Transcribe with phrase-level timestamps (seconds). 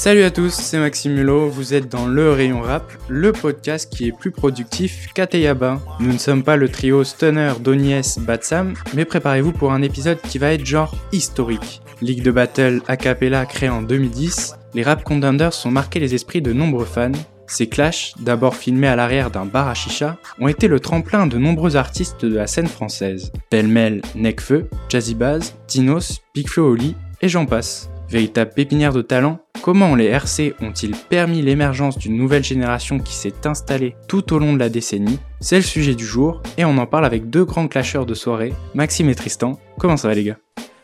[0.00, 4.08] Salut à tous, c'est Maxime Mulot, vous êtes dans Le Rayon Rap, le podcast qui
[4.08, 5.78] est plus productif qu'Ateyaba.
[6.00, 10.38] Nous ne sommes pas le trio Stunner, Donies, Batsam, mais préparez-vous pour un épisode qui
[10.38, 11.82] va être genre historique.
[12.00, 16.40] Ligue de Battle a cappella créée en 2010, les Rap Contenders sont marqués les esprits
[16.40, 17.12] de nombreux fans.
[17.46, 21.36] Ces clashs, d'abord filmés à l'arrière d'un bar à chicha, ont été le tremplin de
[21.36, 23.32] nombreux artistes de la scène française.
[23.50, 27.90] Pêle-mêle, Necfeu, Jazzy Baz, Dinos, Big Flo Oli, et j'en passe.
[28.10, 33.46] Véritable pépinière de talent, comment les RC ont-ils permis l'émergence d'une nouvelle génération qui s'est
[33.46, 35.20] installée tout au long de la décennie?
[35.38, 38.52] C'est le sujet du jour, et on en parle avec deux grands clasheurs de soirée,
[38.74, 39.60] Maxime et Tristan.
[39.78, 40.38] Comment ça va les gars?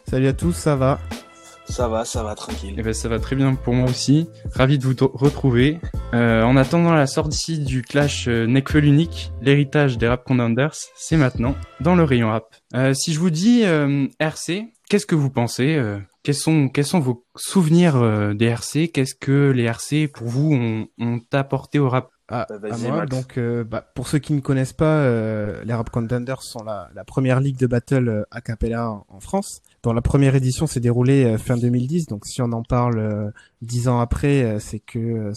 [0.08, 1.00] Salut à tous, ça va?
[1.68, 2.74] Ça va, ça va, tranquille.
[2.78, 4.28] Eh ben ça va très bien pour moi aussi.
[4.54, 5.80] Ravi de vous retrouver.
[6.14, 11.56] Euh, en attendant la sortie du clash euh, l'unique, l'héritage des Rap Contenders, c'est maintenant
[11.80, 12.54] dans le rayon rap.
[12.74, 16.84] Euh, si je vous dis euh, RC, qu'est-ce que vous pensez euh, quels, sont, quels
[16.86, 21.78] sont vos souvenirs euh, des RC Qu'est-ce que les RC pour vous ont, ont apporté
[21.78, 22.10] au rap?
[22.28, 22.96] À, Bah, à vas-y, moi.
[22.96, 23.10] Max.
[23.16, 26.90] Donc, euh, bah, pour ceux qui ne connaissent pas, euh, les Rap Contenders sont la,
[26.92, 29.62] la première ligue de battle euh, a cappella en, en France.
[29.84, 32.06] Dont la première édition s'est déroulée euh, fin 2010.
[32.06, 33.30] Donc, si on en parle euh,
[33.62, 35.32] dix ans après, euh, c'est que euh,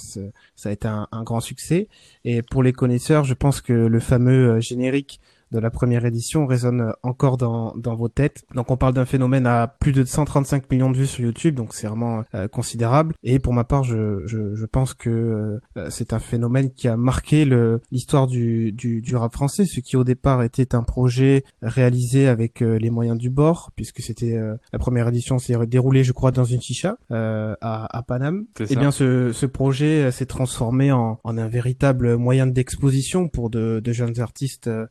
[0.55, 1.89] ça a été un, un grand succès.
[2.25, 6.45] Et pour les connaisseurs, je pense que le fameux euh, générique de la première édition
[6.45, 8.43] résonne encore dans, dans vos têtes.
[8.55, 11.73] Donc on parle d'un phénomène à plus de 135 millions de vues sur YouTube, donc
[11.73, 13.13] c'est vraiment euh, considérable.
[13.23, 16.97] Et pour ma part, je, je, je pense que euh, c'est un phénomène qui a
[16.97, 21.43] marqué le- l'histoire du, du, du rap français, ce qui au départ était un projet
[21.61, 26.03] réalisé avec euh, les moyens du bord, puisque c'était euh, la première édition s'est déroulée,
[26.03, 28.45] je crois, dans une chicha euh, à, à Paname.
[28.59, 28.79] Et ça.
[28.79, 33.91] bien, ce, ce projet s'est transformé en, en un véritable moyen d'exposition pour de, de
[33.91, 34.85] jeunes artistes euh,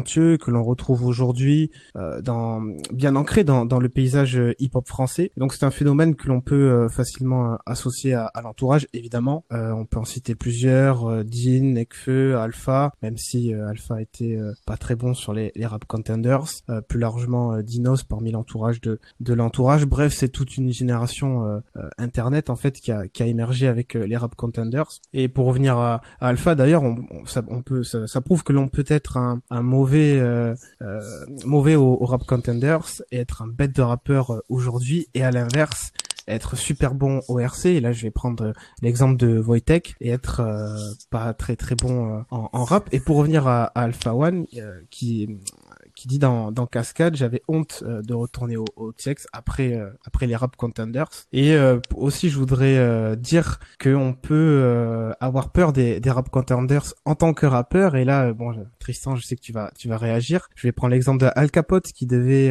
[0.00, 2.62] talentueux que l'on retrouve aujourd'hui euh, dans
[2.92, 5.30] bien ancré dans, dans le paysage euh, hip-hop français.
[5.36, 8.86] Donc c'est un phénomène que l'on peut euh, facilement euh, associer à, à l'entourage.
[8.92, 14.76] Évidemment, Euh, on peut en citer plusieurs Dean, Nekfeu, Alpha, même si Alpha était pas
[14.76, 16.44] très bon sur les, les rap contenders.
[16.88, 19.86] Plus largement, Dinos parmi l'entourage de de l'entourage.
[19.86, 21.62] Bref, c'est toute une génération
[21.98, 24.88] internet en fait qui a qui a émergé avec les rap contenders.
[25.12, 28.42] Et pour revenir à, à Alpha, d'ailleurs, on, on- ça, on peut ça, ça prouve
[28.44, 31.00] que l'on peut être un, un mauvais euh, euh,
[31.44, 33.02] mauvais au, rap contenders.
[33.10, 35.92] Et être un bête de rappeur euh, aujourd'hui et à l'inverse
[36.28, 38.52] être super bon au RC et là je vais prendre
[38.82, 40.42] l'exemple de Wojtek et être
[41.10, 42.88] pas très très bon en, rap.
[42.92, 44.46] Et pour revenir à, à Alpha One
[44.90, 45.40] qui
[46.00, 49.90] qui dit dans, dans Cascade, j'avais honte euh, de retourner au, au TX après euh,
[50.06, 51.10] après les rap contenders.
[51.32, 56.10] Et euh, aussi, je voudrais euh, dire que on peut euh, avoir peur des, des
[56.10, 57.96] rap contenders en tant que rappeur.
[57.96, 60.48] Et là, euh, bon, Tristan, je sais que tu vas tu vas réagir.
[60.54, 62.50] Je vais prendre l'exemple de Al Capote qui devait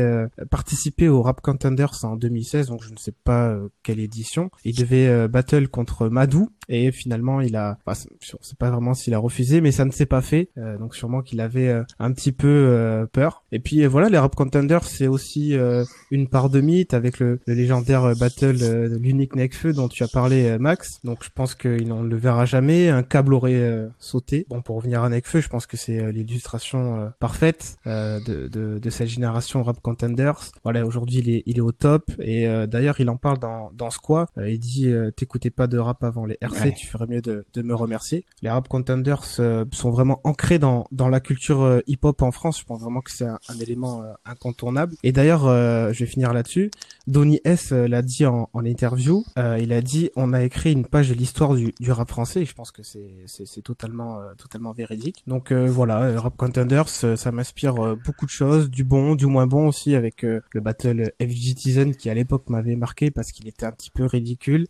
[0.52, 4.52] participer au rap contenders en 2016, donc je ne sais pas quelle édition.
[4.64, 9.14] Il devait battle contre Madou et finalement il a, enfin, je sais pas vraiment s'il
[9.14, 10.50] a refusé, mais ça ne s'est pas fait.
[10.80, 13.39] Donc sûrement qu'il avait un petit peu peur.
[13.52, 17.20] Et puis euh, voilà, les rap contenders c'est aussi euh, une part de mythe avec
[17.20, 21.00] le, le légendaire euh, battle euh, de l'unique Necfeu dont tu as parlé euh, Max.
[21.04, 22.90] Donc je pense qu'il n'en le verra jamais.
[22.90, 24.46] Un câble aurait euh, sauté.
[24.50, 28.48] Bon pour revenir à Necfeu, je pense que c'est euh, l'illustration euh, parfaite euh, de,
[28.48, 30.40] de, de cette génération rap contenders.
[30.64, 33.72] Voilà, aujourd'hui il est, il est au top et euh, d'ailleurs il en parle dans,
[33.74, 34.28] dans Squat.
[34.38, 36.74] Euh, il dit euh, t'écoutais pas de rap avant les RC, Ouais.
[36.74, 38.26] tu ferais mieux de, de me remercier.
[38.42, 42.60] Les rap contenders euh, sont vraiment ancrés dans, dans la culture euh, hip-hop en France.
[42.60, 44.96] Je pense vraiment que c'est un, un élément euh, incontournable.
[45.04, 46.72] Et d'ailleurs, euh, je vais finir là-dessus.
[47.08, 49.24] Donny S euh, l'a dit en, en interview.
[49.38, 52.42] Euh, il a dit on a écrit une page de l'histoire du, du rap français.
[52.42, 55.24] Et je pense que c'est c'est totalement euh, totalement véridique.
[55.28, 59.68] Donc euh, voilà, rap contenders, ça m'inspire beaucoup de choses, du bon, du moins bon
[59.68, 63.66] aussi avec euh, le battle FG Tizen qui à l'époque m'avait marqué parce qu'il était
[63.66, 64.66] un petit peu ridicule.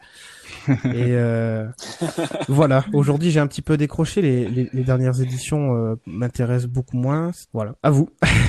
[0.68, 1.68] Et euh,
[2.50, 4.22] voilà, aujourd'hui j'ai un petit peu décroché.
[4.22, 7.32] Les, les, les dernières éditions euh, m'intéressent beaucoup moins.
[7.54, 8.10] Voilà, à vous.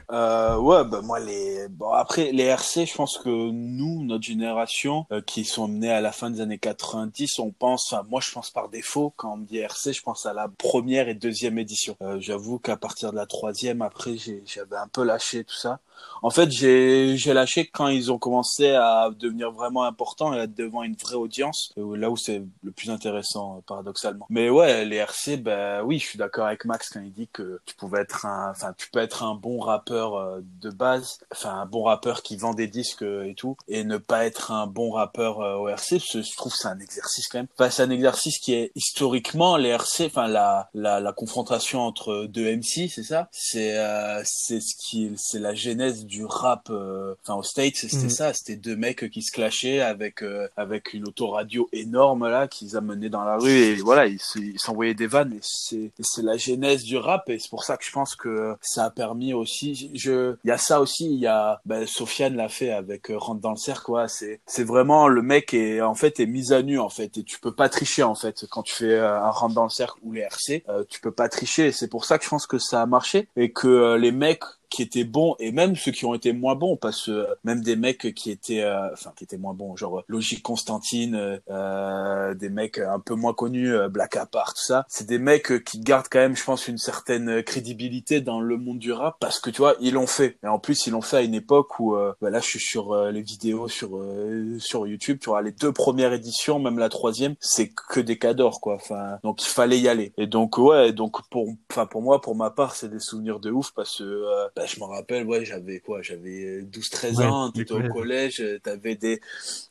[0.11, 5.05] Euh, ouais, bah moi les bon après les RC, je pense que nous, notre génération,
[5.11, 8.29] euh, qui sont menés à la fin des années 90, on pense, enfin moi je
[8.31, 11.57] pense par défaut quand on me dit RC, je pense à la première et deuxième
[11.57, 11.95] édition.
[12.01, 15.79] Euh, J'avoue qu'à partir de la troisième, après j'avais un peu lâché tout ça.
[16.23, 20.43] En fait, j'ai j'ai lâché quand ils ont commencé à devenir vraiment importants et à
[20.43, 24.25] être devant une vraie audience, euh, là où c'est le plus intéressant euh, paradoxalement.
[24.29, 27.61] Mais ouais, les RC, ben oui, je suis d'accord avec Max quand il dit que
[27.65, 31.61] tu pouvais être un, enfin tu peux être un bon rappeur rappeur de base, enfin
[31.61, 34.91] un bon rappeur qui vend des disques et tout, et ne pas être un bon
[34.91, 37.47] rappeur au RC, je trouve c'est un exercice quand même.
[37.57, 42.25] Enfin, c'est un exercice qui est historiquement les RC, enfin la, la, la confrontation entre
[42.25, 43.27] deux MC, c'est ça?
[43.31, 43.75] C'est
[44.23, 46.69] c'est ce qui c'est la genèse du rap.
[46.69, 48.09] Enfin au States, c'était mhm.
[48.09, 50.23] ça, c'était deux mecs qui se clashaient avec
[50.57, 54.19] avec une autoradio énorme là qu'ils amenaient dans la rue et voilà ils
[54.59, 57.85] s'envoyaient des vannes et c'est c'est la genèse du rap et c'est pour ça que
[57.85, 61.27] je pense que ça a permis aussi je il y a ça aussi il y
[61.27, 65.07] a ben, Sofiane l'a fait avec euh, rentre dans le cercle quoi c'est c'est vraiment
[65.07, 67.69] le mec est en fait est mis à nu en fait et tu peux pas
[67.69, 70.63] tricher en fait quand tu fais euh, un rentre dans le cercle ou les RC
[70.69, 73.27] euh, tu peux pas tricher c'est pour ça que je pense que ça a marché
[73.35, 76.77] et que les mecs qui étaient bons et même ceux qui ont été moins bons
[76.77, 80.41] parce que même des mecs qui étaient euh, enfin qui étaient moins bons genre Logique
[80.41, 85.19] Constantine euh, des mecs un peu moins connus euh, Black Apart tout ça c'est des
[85.19, 89.17] mecs qui gardent quand même je pense une certaine crédibilité dans le monde du rap
[89.19, 90.37] parce que tu vois ils l'ont fait.
[90.43, 92.95] Et en plus ils l'ont fait à une époque où bah là je suis sur
[93.11, 94.01] les vidéos sur
[94.59, 98.61] sur YouTube tu vois les deux premières éditions même la troisième c'est que des cadors
[98.61, 98.75] quoi.
[98.75, 100.13] Enfin donc il fallait y aller.
[100.17, 103.51] Et donc ouais donc pour enfin pour moi pour ma part c'est des souvenirs de
[103.51, 107.73] ouf parce que bah, je me rappelle, ouais, j'avais quoi, j'avais 12, 13 ans, t'étais
[107.73, 109.19] au collège, euh, t'avais des,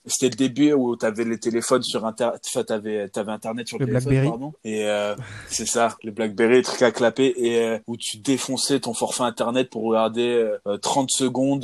[0.05, 3.87] c'était le début où t'avais les téléphones sur internet, enfin, t'avais, t'avais internet sur le,
[3.87, 4.53] téléphone, pardon.
[4.65, 5.15] Et, euh,
[5.47, 9.71] c'est ça, le Blackberry, truc à clapper, et, euh, où tu défonçais ton forfait internet
[9.71, 11.61] pour regarder 30 secondes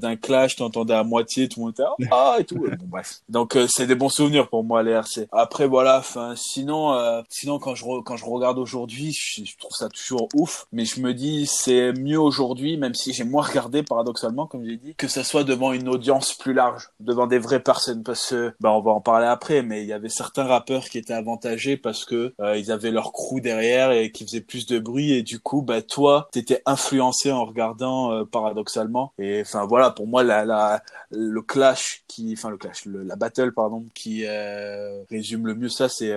[0.00, 2.56] d'un clash, t'entendais à moitié, tout le monde était, ah, et tout.
[2.56, 3.20] bon, bref.
[3.28, 5.28] Donc, c'est des bons souvenirs pour moi, les RC.
[5.30, 9.90] Après, voilà, enfin, sinon, sinon, quand je, quand je regarde aujourd'hui, je, je trouve ça
[9.90, 13.82] toujours ouf, mais je me dis, c'est mieux aujourd'hui aujourd'hui, même si j'ai moins regardé
[13.82, 17.62] paradoxalement, comme j'ai dit, que ça soit devant une audience plus large, devant des vraies
[17.62, 20.84] personnes, parce que, bah, on va en parler après, mais il y avait certains rappeurs
[20.84, 24.66] qui étaient avantagés parce que euh, ils avaient leur crew derrière et qui faisaient plus
[24.66, 29.12] de bruit, et du coup, bah, toi, t'étais influencé en regardant euh, paradoxalement.
[29.18, 33.52] Et enfin voilà, pour moi, la, la, le clash qui, enfin le clash, la battle
[33.52, 36.14] pardon, qui euh, résume le mieux ça, c'est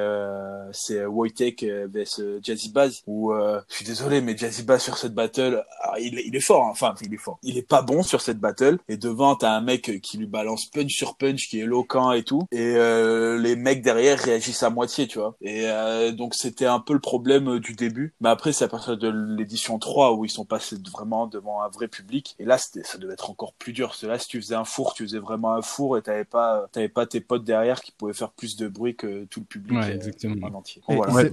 [0.71, 3.01] c'est Wojtek vs Jazzy Baz.
[3.07, 6.65] Où je suis désolé, mais Jazzy Baz sur cette battle, ah, il il est fort,
[6.65, 6.69] hein.
[6.71, 7.39] enfin il est fort.
[7.43, 10.65] Il est pas bon sur cette battle et devant t'as un mec qui lui balance
[10.65, 14.69] punch sur punch, qui est éloquent et tout, et euh, les mecs derrière réagissent à
[14.69, 15.35] moitié, tu vois.
[15.41, 18.67] Et euh, donc c'était un peu le problème euh, du début, mais après c'est à
[18.67, 22.57] partir de l'édition 3 où ils sont passés vraiment devant un vrai public et là
[22.57, 23.89] c'était ça devait être encore plus dur.
[23.89, 26.25] Parce que là si tu faisais un four, tu faisais vraiment un four et t'avais
[26.25, 29.45] pas t'avais pas tes potes derrière qui pouvaient faire plus de bruit que tout le
[29.45, 30.47] public ouais, exactement.
[30.47, 30.81] en entier.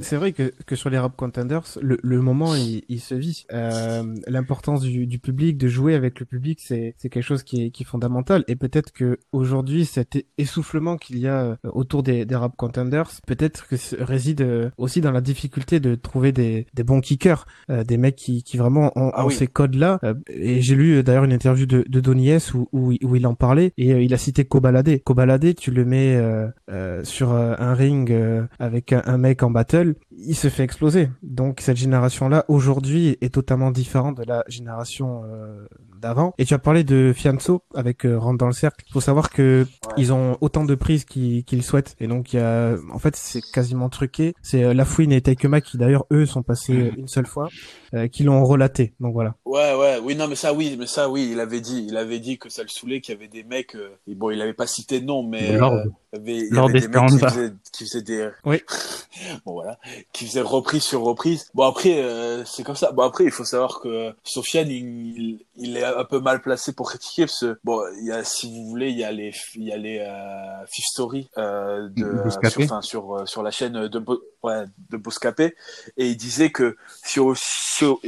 [0.02, 3.46] C'est vrai que, que sur les rap contenders, le, le moment il, il se vit.
[4.26, 7.86] L'importance du, public, de jouer avec le public, c'est quelque chose qui est, qui est
[7.86, 8.44] fondamental.
[8.48, 13.10] Et peut-être que aujourd'hui, cet essoufflement qu'il y a euh, autour des, des rap contenders,
[13.26, 17.84] peut-être que réside euh, aussi dans la difficulté de trouver des, des bons kickers, euh,
[17.84, 20.00] des mecs qui, qui vraiment ont, ah ces codes-là.
[20.28, 23.34] et j'ai lu d'ailleurs une interview de, de Donny S où, où, où, il en
[23.34, 25.02] parlait et il a cité Kobalade.
[25.02, 26.18] Kobalade, tu le mets
[27.02, 28.14] sur un ring
[28.58, 31.08] avec un, un mec en battle, il se fait exploser.
[31.22, 35.68] Donc cette génération-là aujourd'hui est totalement différente de la génération génération euh,
[36.06, 36.34] d'avant.
[36.38, 38.84] Et tu as parlé de Fianso avec euh, Rentre dans le cercle.
[38.88, 39.66] Il faut savoir que
[39.96, 41.96] ils ont autant de prises qu'ils souhaitent.
[42.00, 44.34] Et donc il y a, en fait, c'est quasiment truqué.
[44.42, 46.92] C'est euh, Lafouine et Taikema qui d'ailleurs eux sont passés mhm.
[46.98, 47.48] une seule fois,
[47.94, 48.94] euh, qui l'ont relaté.
[49.00, 49.34] Donc voilà.
[49.44, 52.20] Ouais, ouais, oui, non, mais ça, oui, mais ça, oui, il avait dit, il avait
[52.20, 53.76] dit que ça le saoulait, qu'il y avait des mecs.
[54.06, 55.80] et bon, il avait pas cité de nom, mais Lord,
[56.12, 58.28] il y avait, des mecs qui faisaient, qui faisaient des.
[58.44, 58.62] Oui.
[59.46, 59.78] bon voilà,
[60.12, 61.48] qui faisaient reprise sur reprise.
[61.54, 62.02] Bon après,
[62.44, 62.92] c'est comme ça.
[62.92, 66.88] Bon après, il faut savoir que Sofiane, il, il est un peu mal placé pour
[66.88, 69.64] critiquer parce que bon, il y a si vous voulez, il y a les il
[69.64, 73.50] y a les euh, Fifth Story euh, de euh, sur, enfin, sur euh, sur la
[73.50, 73.98] chaîne de
[74.42, 75.54] ouais, de Boscapé
[75.96, 77.20] et il disait que si,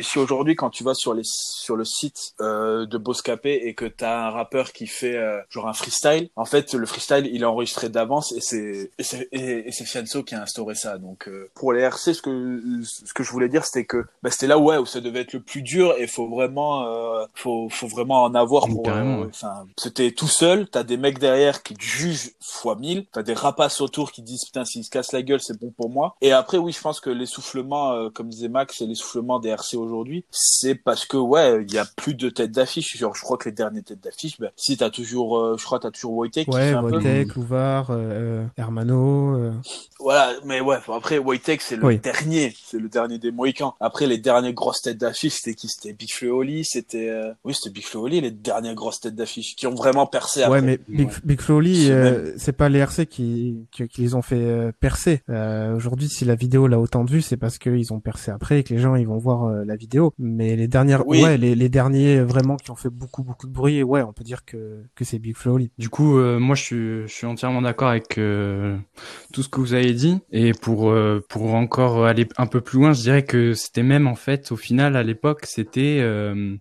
[0.01, 3.85] si, aujourd'hui quand tu vas sur les sur le site euh, de Boscapé et que
[3.85, 7.43] tu as un rappeur qui fait euh, genre un freestyle, en fait le freestyle il
[7.43, 10.99] est enregistré d'avance et c'est et c'est et, Fianso qui a instauré ça.
[10.99, 14.47] Donc pour les RC ce que ce que je voulais dire c'était que bah, c'était
[14.47, 16.87] là ouais où ça devait être le plus dur et faut vraiment
[17.35, 18.89] faut faut vraiment en avoir pour.
[18.89, 20.69] Euh, enfin, c'était tout seul.
[20.69, 23.07] T'as des mecs derrière qui te jugent fois mille.
[23.13, 25.91] T'as des rapaces autour qui disent putain s'ils se cassent la gueule c'est bon pour
[25.91, 26.17] moi.
[26.21, 30.25] Et après oui je pense que l'essoufflement, euh, comme disait Max, l'essoufflement des RC aujourd'hui,
[30.31, 32.97] c'est parce que ouais il y a plus de têtes d'affiche.
[32.97, 35.79] Genre je crois que les dernières têtes d'affiche, ben, si t'as toujours, euh, je crois
[35.79, 36.49] t'as toujours Wojtek.
[36.49, 37.91] Ouais Wojtek, Louvar,
[38.57, 39.53] Hermano.
[40.01, 43.75] Voilà, mais ouais après Wojtek c'est le dernier, c'est le dernier des Mohicans.
[43.81, 45.69] Après les dernières grosses têtes d'affiche c'était qui?
[45.69, 47.13] C'était Big Oli, c'était
[47.45, 50.47] oui c'était Big Flo les dernières grosses têtes d'affiche qui ont vraiment percé.
[50.47, 54.37] Ouais, mais Big, Big Flo euh, c'est pas les RC qui, qui, les ont fait
[54.37, 55.23] euh, percer.
[55.29, 58.61] Euh, Aujourd'hui, si la vidéo l'a autant de vues, c'est parce qu'ils ont percé après
[58.61, 60.13] et que les gens ils vont voir euh, la vidéo.
[60.19, 63.83] Mais les dernières, ouais, les, les derniers vraiment qui ont fait beaucoup beaucoup de bruit,
[63.83, 67.13] ouais, on peut dire que que c'est Big Flo Du coup, moi je suis je
[67.13, 70.95] suis entièrement d'accord avec tout ce que vous avez dit et pour
[71.29, 74.57] pour encore aller un peu plus loin, je dirais que c'était même en fait au
[74.57, 76.05] final à l'époque c'était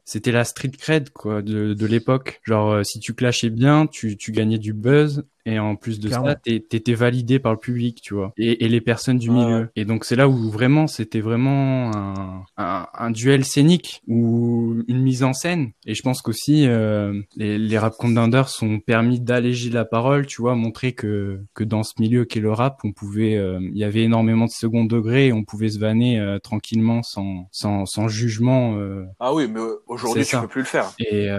[0.05, 0.71] c'était la street
[1.13, 2.41] quoi de, l'époque.
[2.43, 6.35] Genre si tu clashais bien, tu tu gagnais du buzz et en plus de ça,
[6.35, 9.69] t'étais validé par le public, tu vois, et, et les personnes du milieu.
[9.77, 15.01] Et donc c'est là où vraiment c'était vraiment un, un, un, duel scénique ou une
[15.01, 15.71] mise en scène.
[15.85, 20.41] Et je pense qu'aussi euh, les, les rap contenders sont permis d'alléger la parole, tu
[20.41, 23.85] vois, montrer que que dans ce milieu qu'est le rap, on pouvait, euh, il y
[23.85, 28.09] avait énormément de second degré, et on pouvait se vanner euh, tranquillement sans sans, sans
[28.09, 28.77] jugement.
[28.77, 29.05] Euh.
[29.21, 30.91] Ah oui, mais aujourd'hui tu peux plus le faire.
[30.99, 31.29] Et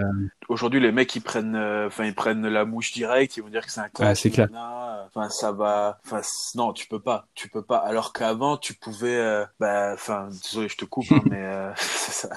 [0.47, 3.71] aujourd'hui les mecs ils prennent, enfin ils prennent la mouche direct, ils vont dire que
[3.71, 4.49] c'est un ah, c'est clair.
[5.07, 5.99] Enfin, ça va.
[6.05, 6.21] Enfin,
[6.55, 7.27] non, tu peux pas.
[7.33, 7.77] Tu peux pas.
[7.77, 9.15] Alors qu'avant, tu pouvais.
[9.15, 12.29] Euh, bah, enfin, désolé, je te coupe, hein, mais euh, ça.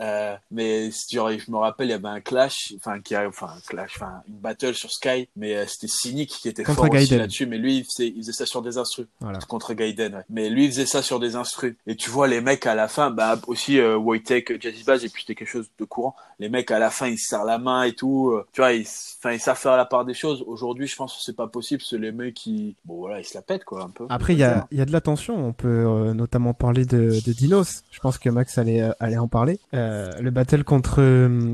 [0.00, 3.48] Euh, mais genre, je me rappelle, il y avait un clash, enfin, qui a, enfin,
[3.56, 7.16] un clash, enfin, une battle sur Sky, mais euh, c'était Cynic qui était fort aussi
[7.16, 7.46] là-dessus.
[7.46, 9.06] Mais lui, il faisait, il faisait ça sur des instrus.
[9.20, 9.38] Voilà.
[9.40, 10.14] Contre Gaiden.
[10.14, 10.22] Ouais.
[10.30, 11.74] Mais lui, il faisait ça sur des instrus.
[11.86, 15.08] Et tu vois, les mecs à la fin, bah aussi euh, Wojtek, Jazzy Bass, et
[15.08, 16.14] puis c'était quelque chose de courant.
[16.38, 18.30] Les mecs à la fin, ils se serrent la main et tout.
[18.30, 18.86] Euh, tu vois, ils,
[19.18, 20.44] enfin, ils savent faire la part des choses.
[20.46, 21.82] Aujourd'hui, je pense que c'est pas possible.
[21.84, 24.06] C'est les mecs qui, bon voilà, ils se la pètent quoi un peu.
[24.08, 25.34] Après, il y a, y a de la tension.
[25.44, 27.82] On peut euh, notamment parler de, de Dinos.
[27.90, 29.58] Je pense que Max allait, euh, allait en parler.
[29.74, 31.02] Euh, le battle contre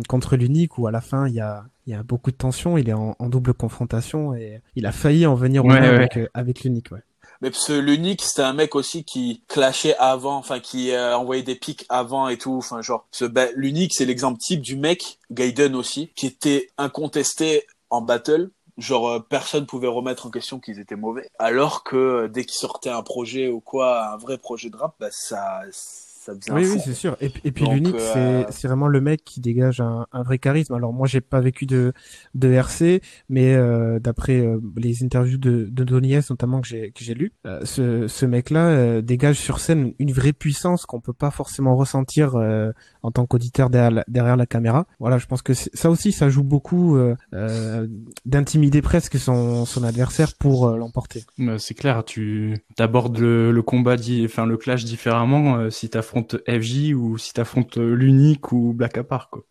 [0.09, 2.77] contre l'unique où à la fin il y a il y a beaucoup de tension.
[2.77, 6.63] Il est en, en double confrontation et il a failli en venir au avec, avec
[6.63, 6.93] l'unique.
[6.93, 7.01] Ouais.
[7.43, 11.43] Mais parce que l'unique, c'était un mec aussi qui clashait avant, enfin qui euh, envoyait
[11.43, 12.57] des pics avant et tout.
[12.59, 13.25] Enfin genre, ce
[13.57, 18.51] l'unique, c'est l'exemple type du mec, Gaiden aussi, qui était incontesté en battle,
[18.81, 22.59] genre euh, personne pouvait remettre en question qu'ils étaient mauvais alors que euh, dès qu'ils
[22.59, 25.63] sortaient un projet ou quoi un vrai projet de rap bah ça
[26.51, 27.17] oui, oui, c'est sûr.
[27.21, 30.75] Et, et puis l'unique, euh, c'est vraiment le mec qui dégage un, un, vrai charisme.
[30.75, 31.93] Alors moi, j'ai pas vécu de
[32.35, 37.05] de RC, mais euh, d'après euh, les interviews de de Donies notamment que j'ai que
[37.05, 41.31] j'ai lu, euh, ce ce mec-là dégage sur scène une vraie puissance qu'on peut pas
[41.31, 42.35] forcément ressentir
[43.03, 44.87] en tant qu'auditeur derrière la, derrière la caméra.
[44.99, 46.99] Voilà, je pense que ça aussi, ça joue beaucoup
[48.25, 51.25] d'intimider presque son son adversaire pour l'emporter.
[51.59, 57.19] c'est clair, tu abordes le, le combat, enfin le clash différemment si t'affrontes FJ ou
[57.19, 59.43] si t'affrontes euh, l'unique ou Black Apart, quoi.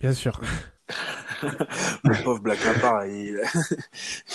[0.00, 0.40] Bien sûr.
[1.42, 3.40] le pauvre Black Apart, il...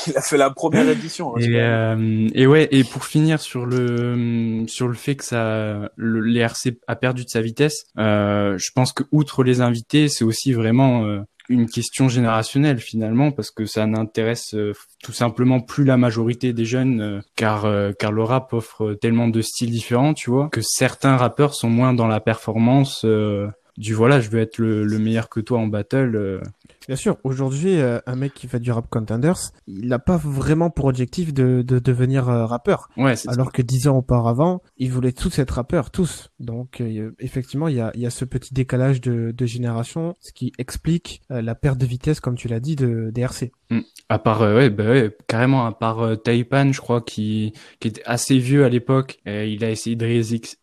[0.07, 1.35] il, a fait la première édition.
[1.35, 5.89] Hein, et, euh, et, ouais, et pour finir sur le sur le fait que ça,
[5.95, 10.23] le, l'ERC a perdu de sa vitesse, euh, je pense que outre les invités, c'est
[10.23, 14.73] aussi vraiment euh, une question générationnelle finalement parce que ça n'intéresse euh,
[15.03, 19.27] tout simplement plus la majorité des jeunes euh, car euh, car le rap offre tellement
[19.27, 23.05] de styles différents tu vois que certains rappeurs sont moins dans la performance
[23.77, 26.41] du voilà je veux être le, le meilleur que toi en battle
[26.87, 30.69] Bien sûr, aujourd'hui, euh, un mec qui fait du rap contenders, il n'a pas vraiment
[30.69, 32.87] pour objectif de, de devenir euh, rappeur.
[32.95, 36.31] Ouais, Alors que dix ans auparavant, ils voulaient tous être rappeurs, tous.
[36.39, 40.31] Donc, euh, effectivement, il y a, y a ce petit décalage de, de génération, ce
[40.31, 43.51] qui explique la perte de vitesse, comme tu l'as dit, de DRC.
[43.69, 43.79] Mm.
[44.09, 48.37] À part, ouais, bah ouais, carrément, à part Taipan, je crois, qui, qui était assez
[48.37, 50.05] vieux à l'époque, il a essayé de,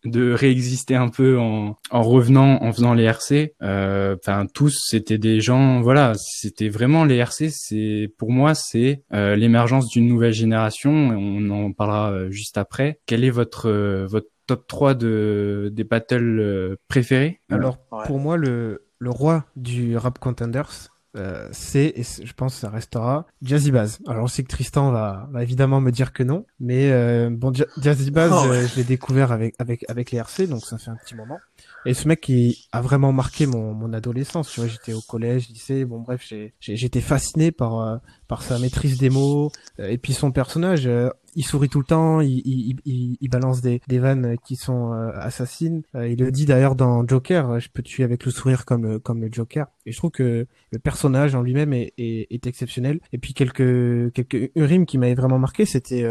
[0.05, 3.53] de réexister un peu en, en revenant, en faisant les RC.
[3.61, 7.49] Enfin, tous, c'était des gens, voilà, c'était vraiment les RC.
[7.51, 10.91] C'est pour moi, c'est euh, l'émergence d'une nouvelle génération.
[10.91, 12.99] On en parlera euh, juste après.
[13.05, 17.41] Quel est votre euh, votre top 3 de des battles préférés?
[17.49, 22.61] Alors pour moi, le le roi du rap contenders, euh, c'est, et je pense que
[22.61, 23.99] ça restera, Jazzy Baz.
[24.07, 27.53] Alors je sais que Tristan va, va évidemment me dire que non, mais euh, bon,
[27.81, 30.97] Jazzy Baz, oh, je l'ai découvert avec, avec, avec les RC, donc ça fait un
[30.97, 31.39] petit moment.
[31.85, 34.49] Et ce mec qui a vraiment marqué mon, mon adolescence.
[34.49, 36.27] Tu vois, j'étais au collège, lycée, bon bref,
[36.59, 40.89] j'étais fasciné par euh, par sa maîtrise des mots euh, et puis son personnage.
[41.35, 44.55] Euh, il sourit tout le temps, il, il, il, il balance des, des vannes qui
[44.55, 45.83] sont assassines.
[45.93, 49.29] il le dit d'ailleurs dans Joker, je peux tuer avec le sourire comme comme le
[49.31, 49.67] Joker.
[49.85, 52.99] Et je trouve que le personnage en lui-même est, est, est, exceptionnel.
[53.13, 56.07] Et puis quelques quelques une rime qui m'avait vraiment marqué, c'était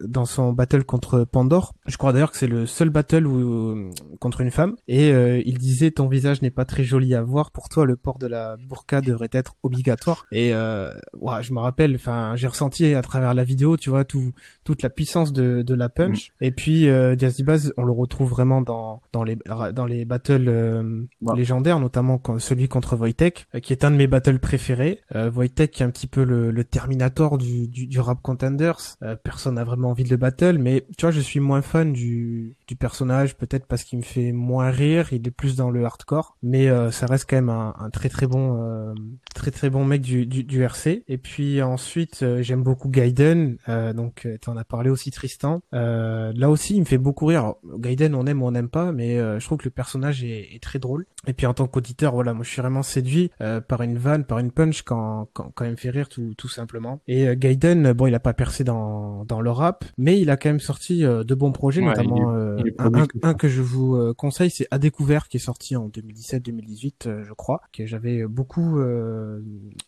[0.00, 1.74] dans son battle contre Pandore.
[1.86, 5.58] Je crois d'ailleurs que c'est le seul battle où contre une femme et euh, il
[5.58, 7.50] disait ton visage n'est pas très joli à voir.
[7.50, 10.26] Pour toi, le port de la burqa devrait être obligatoire.
[10.32, 14.04] Et euh, ouais, je me rappelle, enfin, j'ai ressenti à travers la vidéo, tu vois,
[14.04, 16.32] tout tout, toute la puissance de, de la punch.
[16.40, 19.36] Et puis euh, Jazzy Bass, on le retrouve vraiment dans dans les
[19.74, 21.02] dans les battles euh,
[21.34, 25.00] légendaires, notamment celui contre Wojtek, euh, qui est un de mes battles préférés.
[25.14, 28.96] Euh, Wojtek qui est un petit peu le, le Terminator du, du, du rap contenders.
[29.22, 32.54] personne n'a vraiment envie de le battle, mais tu vois, je suis moins fan du
[32.70, 35.08] du personnage, peut-être parce qu'il me fait moins rire.
[35.12, 38.28] Il est plus dans le hardcore, mais ça reste quand même un, un très très
[38.28, 38.94] bon
[39.34, 41.02] très très bon mec du, du, du RC.
[41.08, 43.56] Et puis ensuite, j'aime beaucoup Gaiden.
[43.96, 45.62] donc tu en as parlé aussi Tristan.
[45.72, 47.54] là aussi, il me fait beaucoup rire.
[47.78, 50.62] Gaiden, on aime ou on n'aime pas, mais je trouve que le personnage est, est,
[50.62, 51.06] très drôle.
[51.26, 54.24] Et puis en tant qu'auditeur, voilà, moi je suis vraiment séduit euh, par une vanne,
[54.24, 57.00] par une punch quand, quand, quand il me fait rire tout, tout simplement.
[57.08, 60.36] Et euh, Gaiden, bon, il a pas percé dans, dans le rap, mais il a
[60.36, 62.32] quand même sorti euh, de bons projets, notamment
[62.78, 67.32] un, un, que je vous conseille, c'est À Découvert qui est sorti en 2017-2018, je
[67.32, 68.80] crois, que j'avais beaucoup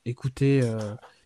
[0.04, 0.62] écouté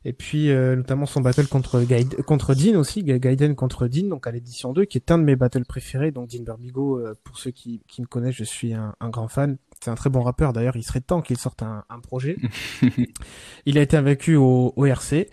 [0.09, 1.85] et puis euh, notamment son battle contre
[2.23, 5.35] contre Dean aussi, Gaiden contre Dean, donc à l'édition 2, qui est un de mes
[5.35, 6.12] battles préférés.
[6.12, 9.26] Donc Dean Burbigo, euh, pour ceux qui, qui me connaissent, je suis un, un grand
[9.26, 9.57] fan.
[9.83, 12.37] C'est un très bon rappeur d'ailleurs, il serait temps qu'il sorte un, un projet.
[13.67, 15.29] il a été invaincu au, au RC.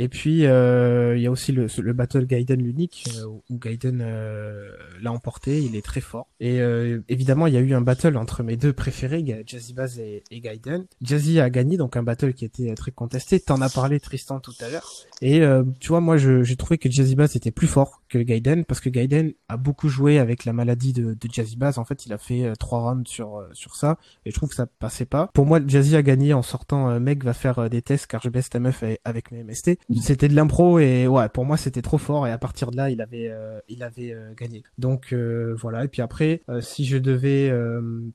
[0.00, 4.00] Et puis euh, il y a aussi le, le battle Gaiden l'unique euh, où Gaiden
[4.00, 4.70] euh,
[5.02, 6.28] l'a emporté, il est très fort.
[6.38, 6.60] Et
[7.08, 10.40] évidemment il y a eu un battle entre mes deux préférés, Jazzy Baz et, et,
[10.40, 10.86] Gaiden.
[11.02, 13.40] Jazzy a gagné donc un battle qui était très contesté.
[13.40, 14.88] T'en as parlé Tristan tout à l'heure.
[15.20, 15.42] Et
[15.80, 18.90] tu vois moi j'ai trouvé que Jazzy Baz était plus fort que Gaiden parce que
[18.90, 21.76] Gaiden a beaucoup joué avec la maladie de, de Jazzy Baz.
[21.76, 24.66] En fait il a fait trois rounds sur sur ça et je trouve que ça
[24.66, 25.28] passait pas.
[25.34, 28.48] Pour moi Jazzy a gagné en sortant mec va faire des tests car je baisse
[28.48, 32.26] ta meuf avec mes MST c'était de l'impro et ouais pour moi c'était trop fort.
[32.26, 34.62] Et à partir de là il avait euh, il avait euh, gagné.
[34.76, 35.84] Donc euh, voilà.
[35.84, 37.52] Et puis après si je devais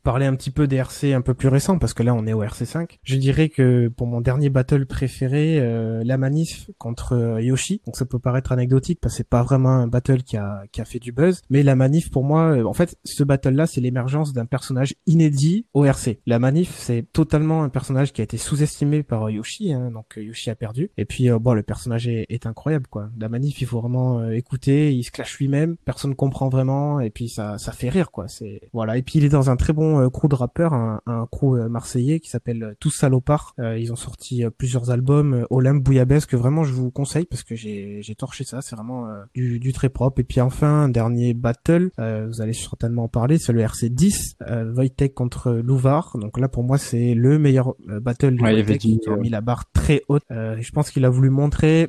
[0.03, 2.33] parler un petit peu des RC un peu plus récents parce que là on est
[2.33, 5.59] au RC 5 je dirais que pour mon dernier battle préféré
[6.03, 7.81] la manif contre Yoshi.
[7.85, 10.81] Donc ça peut paraître anecdotique parce que c'est pas vraiment un battle qui a qui
[10.81, 11.41] a fait du buzz.
[11.49, 15.65] Mais la manif pour moi en fait ce battle là c'est l'émergence d'un personnage inédit
[15.73, 19.91] au RC la manif c'est totalement un personnage qui a été sous-estimé par Yoshi hein,
[19.91, 20.91] donc Yoshi a perdu.
[20.97, 23.09] Et puis bon le personnage est, incroyable quoi.
[23.17, 27.09] La manif, il faut vraiment euh, écouter, il se clash lui-même, personne comprend vraiment et
[27.09, 28.27] puis ça ça fait rire quoi.
[28.27, 31.01] C'est voilà et puis il est dans un très bon euh, crew de rappeurs, un,
[31.05, 33.55] un crew euh, marseillais qui s'appelle Tous Salopards.
[33.77, 38.01] ils ont sorti plusieurs albums, Olympe Bouillabaisse que vraiment je vous conseille parce que j'ai
[38.01, 40.19] j'ai torché ça, c'est vraiment du, du très propre.
[40.19, 45.07] Et puis enfin un dernier battle, vous allez certainement en parler, c'est le RC10 euh,
[45.13, 46.17] contre Louvard.
[46.17, 50.01] Donc là pour moi c'est le meilleur battle ouais, qui a mis la barre très
[50.07, 50.23] haute.
[50.29, 51.42] je pense qu'il a voulu montrer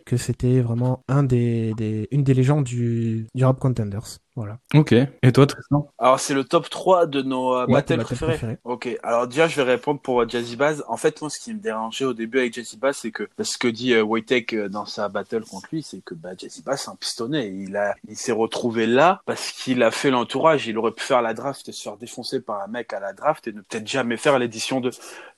[0.05, 4.19] que c'était vraiment un des, des, une des légendes du, du rap contenders.
[4.37, 4.59] Voilà.
[4.75, 4.93] Ok.
[4.93, 5.89] Et toi, Tristan?
[5.97, 8.59] Alors, c'est le top 3 de nos euh, battles préférés.
[8.65, 8.89] Ok.
[9.05, 10.83] Alors, déjà, je vais répondre pour euh, Jazzy Bass.
[10.89, 13.57] En fait, moi, ce qui me dérangeait au début avec Jazzy Bass, c'est que ce
[13.59, 16.83] que dit euh, Wojtek euh, dans sa battle contre lui, c'est que bah, Jazzy Bass,
[16.85, 17.47] c'est un pistonné.
[17.47, 20.67] Il a, il s'est retrouvé là parce qu'il a fait l'entourage.
[20.67, 23.13] Il aurait pu faire la draft et se faire défoncer par un mec à la
[23.13, 24.91] draft et ne peut-être jamais faire l'édition 2.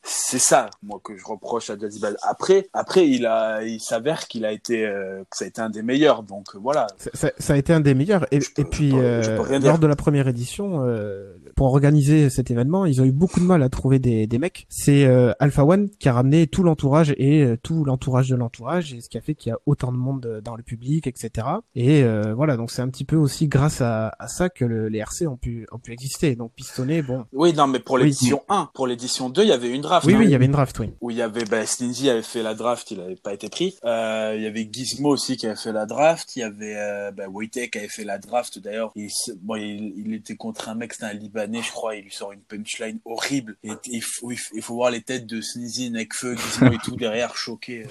[0.09, 2.15] C'est ça, moi, que je reproche à Jazzy Bass.
[2.23, 5.69] Après, après, il a, il s'avère qu'il a été, euh, que ça a été un
[5.69, 6.23] des meilleurs.
[6.23, 6.87] Donc, voilà.
[7.13, 8.25] Ça, ça, a été un des meilleurs.
[8.33, 13.01] Et, et puis, euh, lors de la première édition, euh, pour organiser cet événement, ils
[13.01, 14.67] ont eu beaucoup de mal à trouver des, des mecs.
[14.69, 19.01] C'est euh, Alpha One qui a ramené tout l'entourage et tout l'entourage de l'entourage, et
[19.01, 21.49] ce qui a fait qu'il y a autant de monde dans le public, etc.
[21.75, 24.99] Et voilà, donc c'est un petit peu aussi grâce à, à ça que le, les
[24.99, 26.37] RC ont pu ont pu exister.
[26.37, 27.25] Donc pistonné, bon.
[27.33, 30.07] Oui, non, mais pour l'édition 1, pour l'édition 2, il y avait une draft.
[30.07, 30.93] Oui, oui, il y avait une draft, oui.
[31.01, 33.77] Où il y avait, bah, Stingy avait fait la draft, il avait pas été pris.
[33.83, 36.37] il y avait Gizmo aussi qui avait fait la draft.
[36.37, 38.93] Il y avait, bah, Wojtek qui avait fait la draft d'ailleurs
[39.43, 41.15] bon, il, il, était contre un mec, c'était un
[41.47, 43.57] Libanais, je crois, il lui sort une punchline horrible.
[43.63, 44.31] Et il faut,
[44.69, 47.87] voir les têtes de Sneezy, Nekfeu, Gizmo et tout derrière, choqués.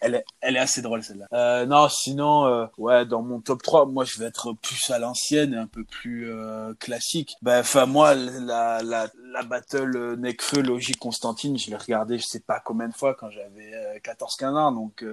[0.00, 1.26] Elle, est assez drôle celle-là.
[1.32, 4.98] Euh, non, sinon, euh, ouais, dans mon top 3, moi je vais être plus à
[4.98, 7.36] l'ancienne un peu plus euh, classique.
[7.42, 12.40] Ben, enfin, moi, la, la, la battle Nekfeu, Logique, Constantine, je l'ai regardé, je sais
[12.40, 15.04] pas combien de fois quand j'avais 14-15 ans, donc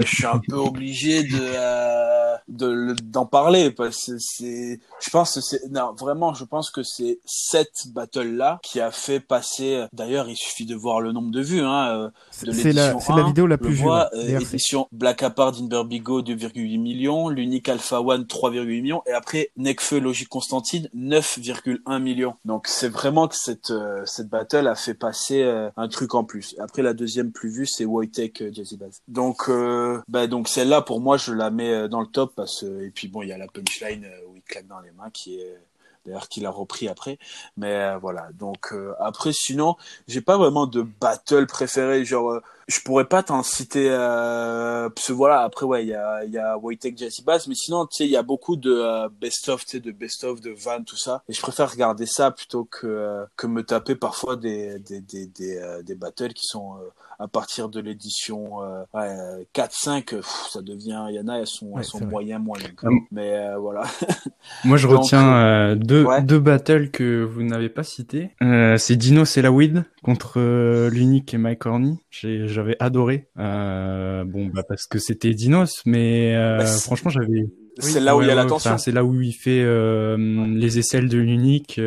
[0.00, 2.11] je suis un peu obligé de euh,
[2.48, 6.82] de d'en parler parce que c'est je pense que c'est non vraiment je pense que
[6.82, 11.30] c'est cette battle là qui a fait passer d'ailleurs il suffit de voir le nombre
[11.30, 12.10] de vues hein euh,
[12.44, 16.80] de c'est la c'est la vidéo la plus vue euh, édition Black Apart d'Inberbigo 2,8
[16.80, 22.34] millions l'unique Alpha One 3,8 millions et après Necfeu Logique Constantine 9,1 millions.
[22.44, 23.72] Donc c'est vraiment que cette
[24.04, 25.42] cette battle a fait passer
[25.76, 26.54] un truc en plus.
[26.58, 31.00] Après la deuxième plus vue c'est Wojtek Jazzy Bass donc euh, bah, donc celle-là pour
[31.00, 33.38] moi je la mets euh, dans le top que et puis bon il y a
[33.38, 35.58] la punchline euh, où il claque dans les mains qui est
[36.04, 37.18] d'ailleurs qu'il a repris après.
[37.56, 38.28] Mais voilà.
[38.32, 39.76] Donc après sinon
[40.08, 42.04] j'ai pas vraiment de battle préféré.
[42.04, 46.30] Genre je pourrais pas t'en citer euh, parce voilà après ouais il y a il
[46.30, 49.48] y a Wojtek Bass mais sinon tu sais il y a beaucoup de euh, best
[49.48, 51.22] of tu sais de best of de van tout ça.
[51.28, 55.58] Et je préfère regarder ça plutôt que euh, que me taper parfois des des des
[55.58, 56.78] euh, des battles qui sont
[57.22, 58.58] à partir de l'édition
[58.94, 59.16] ouais,
[59.52, 60.14] 4 5
[60.50, 62.68] ça devient il y en a elles sont elles sont moyen moyen
[63.10, 63.82] mais voilà.
[64.64, 68.30] Moi je retiens deux deux battles que vous n'avez pas cités.
[68.78, 70.40] C'est Dino Selawid contre
[70.88, 73.28] l'unique et Mike Horny j'avais adoré.
[73.38, 77.46] Euh, bon, bah parce que c'était Dinos, mais euh, bah, franchement, j'avais.
[77.78, 78.78] C'est là où il y a l'attention.
[78.78, 81.80] c'est là où il fait euh, les aisselles de l'unique.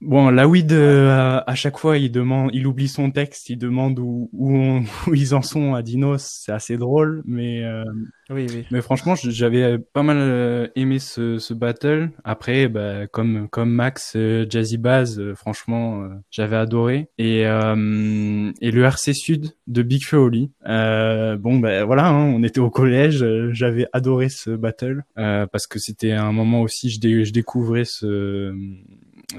[0.00, 3.98] Bon, là où à, à, chaque fois, il demande, il oublie son texte, il demande
[3.98, 6.40] où où, où ils en sont à Dinos.
[6.44, 7.64] C'est assez drôle, mais
[8.30, 8.64] oui, oui.
[8.70, 12.10] Mais franchement, j'avais pas mal euh, aimé ce, ce battle.
[12.24, 17.08] Après, bah, comme comme Max, euh, Jazzy Baz, euh, franchement, j'avais adoré.
[17.18, 20.50] Et et le RC Sud de Big Oli.
[20.64, 23.24] bon, ben voilà, hein, on était au collège.
[23.52, 25.04] j'avais adoré ce battle
[25.52, 28.52] parce que c'était un moment aussi, je, je découvrais ce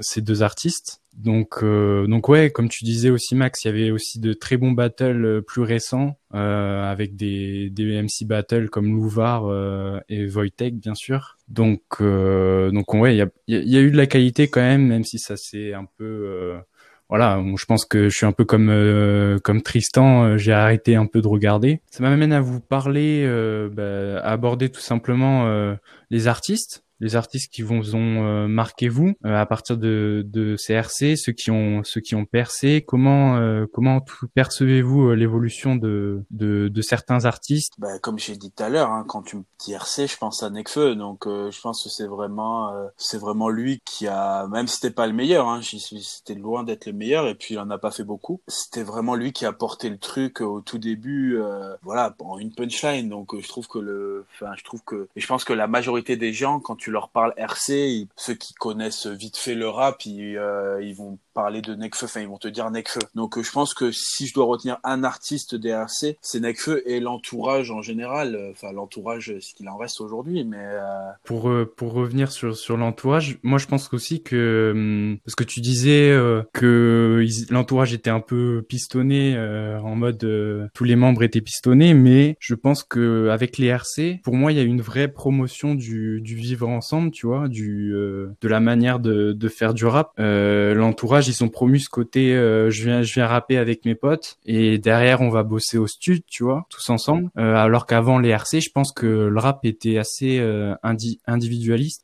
[0.00, 1.00] ces deux artistes.
[1.16, 4.58] Donc, euh, donc ouais, comme tu disais aussi Max, il y avait aussi de très
[4.58, 10.26] bons battles euh, plus récents euh, avec des, des MC battles comme Louvar euh, et
[10.28, 11.38] Wojtek bien sûr.
[11.48, 14.86] Donc, euh, donc ouais, il y a, y a, eu de la qualité quand même,
[14.86, 16.58] même si ça c'est un peu
[17.08, 21.20] voilà, je pense que je suis un peu comme comme Tristan, j'ai arrêté un peu
[21.20, 21.80] de regarder.
[21.90, 23.26] Ça m'amène à vous parler,
[23.72, 25.76] bah, à aborder tout simplement
[26.10, 30.56] les artistes les artistes qui vous ont euh, marqué vous euh, à partir de, de
[30.56, 32.84] CRC, ceux qui ont ceux qui ont percé.
[32.86, 34.04] Comment euh, comment
[34.34, 37.74] percevez-vous l'évolution de, de, de certains artistes?
[37.78, 40.42] Bah, comme j'ai dit tout à l'heure, hein, quand tu me dis RC, je pense
[40.42, 44.76] à Nekfeu, donc je pense que c'est vraiment c'est vraiment lui qui a même si
[44.76, 47.78] c'était pas le meilleur, hein, c'était loin d'être le meilleur et puis il en a
[47.78, 48.40] pas fait beaucoup.
[48.48, 51.38] C'était vraiment lui qui a porté le truc au tout début,
[51.82, 53.08] voilà, en une punchline.
[53.08, 56.16] Donc je trouve que le, enfin je trouve que et je pense que la majorité
[56.16, 60.06] des gens quand tu tu leur parles RC, ceux qui connaissent vite fait le rap,
[60.06, 63.00] ils, euh, ils vont parler de Nekfeu, enfin ils vont te dire Nekfeu.
[63.14, 66.82] Donc euh, je pense que si je dois retenir un artiste des RC, c'est Nekfeu
[66.86, 71.10] et l'entourage en général, euh, enfin l'entourage ce qu'il en reste aujourd'hui, mais euh...
[71.24, 75.60] pour pour revenir sur sur l'entourage, moi je pense aussi que hum, parce que tu
[75.60, 76.16] disais
[76.54, 80.26] que l'entourage était un peu pistonné en mode
[80.72, 84.58] tous les membres étaient pistonnés, mais je pense que avec les RC, pour moi il
[84.58, 89.00] y a une vraie promotion du du vivre ensemble, tu vois, du de la manière
[89.00, 90.12] de de faire du rap.
[90.16, 94.38] l'entourage ils ont promu ce côté euh, je viens je viens rapper avec mes potes
[94.44, 97.30] et derrière on va bosser au stud tu vois tous ensemble.
[97.36, 102.02] Euh, alors qu'avant les RC je pense que le rap était assez euh, individualiste.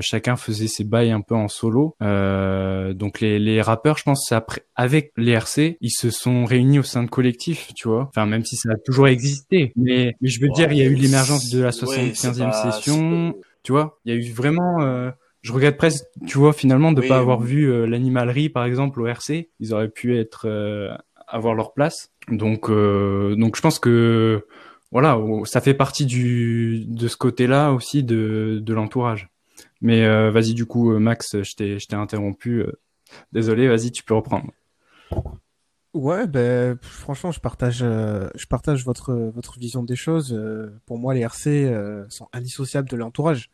[0.00, 1.96] Chacun faisait ses bails un peu en solo.
[2.00, 6.82] Donc les, les rappeurs je pense après avec les RC ils se sont réunis au
[6.82, 8.06] sein de collectifs tu vois.
[8.08, 9.72] Enfin même si ça a toujours existé.
[9.76, 13.72] Mais, mais je veux dire il y a eu l'émergence de la 75e session tu
[13.72, 13.98] vois.
[14.04, 15.12] Il y a eu vraiment
[15.46, 19.00] je regrette presque, tu vois, finalement, de ne pas avoir vu euh, l'animalerie, par exemple,
[19.00, 19.48] au RC.
[19.60, 20.92] Ils auraient pu être euh,
[21.28, 22.10] avoir leur place.
[22.28, 24.44] Donc, euh, donc, je pense que
[24.90, 29.28] voilà, ça fait partie du de ce côté-là aussi de de l'entourage.
[29.80, 32.64] Mais vas-y, du coup, Max, je t'ai je t'ai interrompu.
[33.30, 34.50] désolé, vas-y, tu peux reprendre.
[35.94, 40.36] Ouais, ben franchement, je partage, je partage votre votre vision des choses.
[40.86, 41.72] pour moi, les RC
[42.08, 43.50] sont indissociables de l'entourage.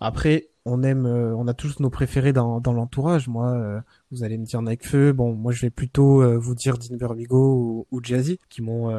[0.00, 3.28] Après, on aime, euh, on a tous nos préférés dans, l'entourage.
[3.28, 5.12] Moi, euh, vous allez me dire Feu.
[5.12, 8.90] Bon, moi, je vais plutôt euh, vous dire Dinver ou, ou Jazzy, qui m'ont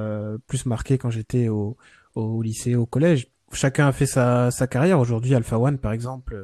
[0.48, 1.78] plus marqué quand j'étais au,
[2.16, 3.28] au lycée, au collège.
[3.52, 5.00] Chacun a fait sa, sa carrière.
[5.00, 6.36] Aujourd'hui, Alpha One, par exemple,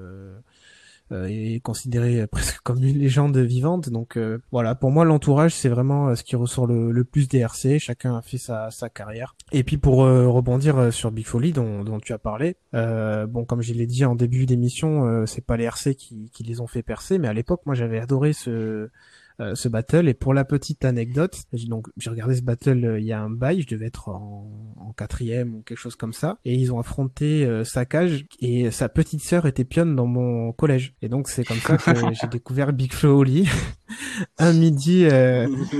[1.11, 3.89] est considéré presque comme une légende vivante.
[3.89, 7.39] Donc euh, voilà, pour moi l'entourage c'est vraiment euh, ce qui ressort le, plus des
[7.39, 7.79] RC.
[7.79, 9.35] Chacun a fait sa, sa carrière.
[9.51, 13.87] Et puis pour rebondir sur Big dont, dont tu as parlé, bon comme je l'ai
[13.87, 17.27] dit en début d'émission, c'est pas les RC qui, qui les ont fait percer, mais
[17.27, 18.89] à l'époque moi j'avais adoré ce
[19.41, 20.07] euh, ce battle.
[20.07, 23.29] Et pour la petite anecdote, donc j'ai regardé ce battle euh, il y a un
[23.29, 26.79] bail, je devais être en, en, quatrième ou quelque chose comme ça, et ils ont
[26.79, 30.93] affronté euh, Sakage et sa petite sœur était pionne dans mon collège.
[31.01, 33.47] Et donc c'est comme ça que j'ai découvert Big Flo Oli
[34.37, 35.07] un midi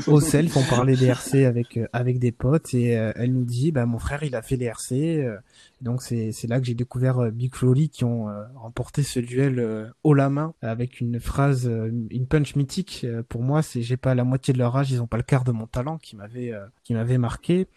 [0.08, 3.86] au self, on parlait des RC avec avec des potes et elle nous dit bah
[3.86, 5.26] mon frère il a fait les RC
[5.82, 9.20] donc c'est c'est là que j'ai découvert euh, Big Flowly qui ont euh, remporté ce
[9.20, 13.06] duel euh, haut la main avec une phrase, une punch mythique.
[13.30, 15.44] pour moi, c'est j'ai pas la moitié de leur âge, ils ont pas le quart
[15.44, 17.68] de mon talent qui m'avait qui m'avait marqué.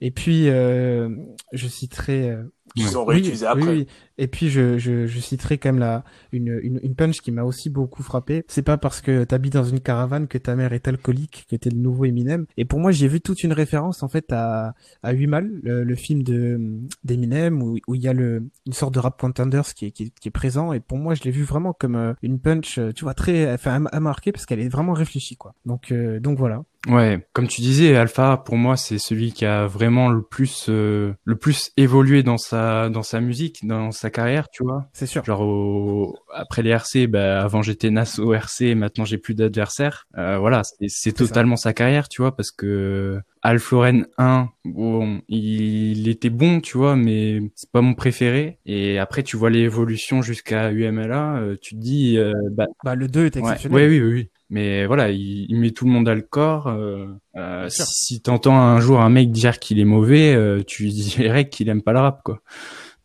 [0.00, 2.36] Et puis je citerai
[2.74, 3.72] qui sont réutilisés après.
[3.72, 3.86] Oui,
[4.18, 7.42] Et puis je, je, je, citerai quand même la, une, une, une punch qui m'a
[7.42, 8.44] aussi beaucoup frappé.
[8.48, 11.70] C'est pas parce que t'habites dans une caravane que ta mère est alcoolique que t'es
[11.70, 12.46] le nouveau Eminem.
[12.56, 15.94] Et pour moi, j'ai vu toute une référence en fait à, à Huit Mal, le,
[15.94, 16.60] film de
[17.04, 20.12] d'Eminem où, où il y a le, une sorte de rap contenders qui est, qui,
[20.12, 20.72] qui est présent.
[20.72, 23.52] Et pour moi, je l'ai vu vraiment comme euh, une punch, euh, tu vois, très,
[23.52, 25.54] enfin, à, marquer parce qu'elle est vraiment réfléchie, quoi.
[25.64, 26.62] Donc, euh, donc voilà.
[26.88, 31.12] Ouais, comme tu disais, Alpha, pour moi, c'est celui qui a vraiment le plus, euh,
[31.24, 32.59] le plus évolué dans sa,
[32.90, 34.88] dans sa musique, dans sa carrière, tu vois.
[34.92, 35.24] C'est sûr.
[35.24, 40.06] Genre après les RC, bah avant j'étais Nas au RC, maintenant j'ai plus d'adversaires.
[40.18, 46.30] Euh, voilà, c'est totalement sa carrière, tu vois, parce que Alfloren 1, bon, il était
[46.30, 48.58] bon, tu vois, mais c'est pas mon préféré.
[48.66, 52.18] Et après, tu vois l'évolution jusqu'à UMLA, euh, tu te dis,
[52.52, 53.76] bah, bah, le 2 est exceptionnel.
[53.76, 54.30] Ouais, oui, oui, oui.
[54.50, 56.66] Mais voilà, il, il, met tout le monde à le corps.
[56.66, 61.48] Euh, euh si t'entends un jour un mec dire qu'il est mauvais, euh, tu dirais
[61.48, 62.40] qu'il aime pas le rap, quoi.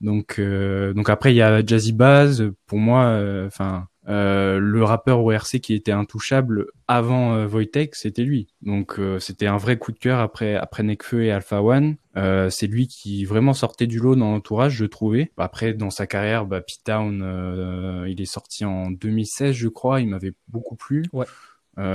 [0.02, 2.52] Donc, euh, donc après il y a Jazzy Baz.
[2.66, 8.48] Pour moi, enfin, euh, le rappeur ORC qui était intouchable avant euh, Wojtek, c'était lui.
[8.62, 11.96] Donc euh, c'était un vrai coup de cœur après après Nekfeu et Alpha One.
[12.16, 15.32] Euh, c'est lui qui vraiment sortait du lot dans l'entourage, je trouvais.
[15.38, 20.02] Après dans sa carrière, bah, P-Town, il est sorti en 2016, je crois.
[20.02, 21.06] Il m'avait beaucoup plu.
[21.12, 21.26] Ouais.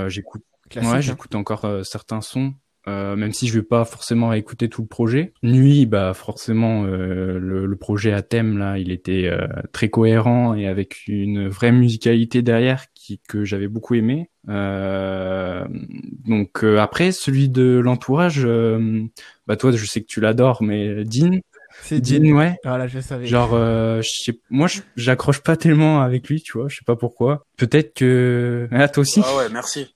[0.09, 0.43] j'écoute.
[0.75, 1.01] Ouais, hein.
[1.01, 2.53] j'écoute encore certains sons.
[2.87, 5.33] Euh, même si je vais pas forcément écouter tout le projet.
[5.43, 10.55] Nuit, bah forcément euh, le, le, projet à thème là, il était euh, très cohérent
[10.55, 14.31] et avec une vraie musicalité derrière qui que j'avais beaucoup aimé.
[14.47, 18.47] donc après celui de l'entourage,
[19.45, 21.39] bah toi je sais que tu l'adores, mais Dean.
[21.83, 22.55] C'est Dean, ouais.
[22.63, 23.27] Voilà, je savais.
[23.27, 26.67] Genre, je moi, j'accroche pas tellement avec lui, tu vois.
[26.67, 27.45] Je sais pas pourquoi.
[27.57, 28.67] Peut-être que.
[28.71, 29.21] Ah, toi aussi.
[29.23, 29.87] Ah ouais, merci.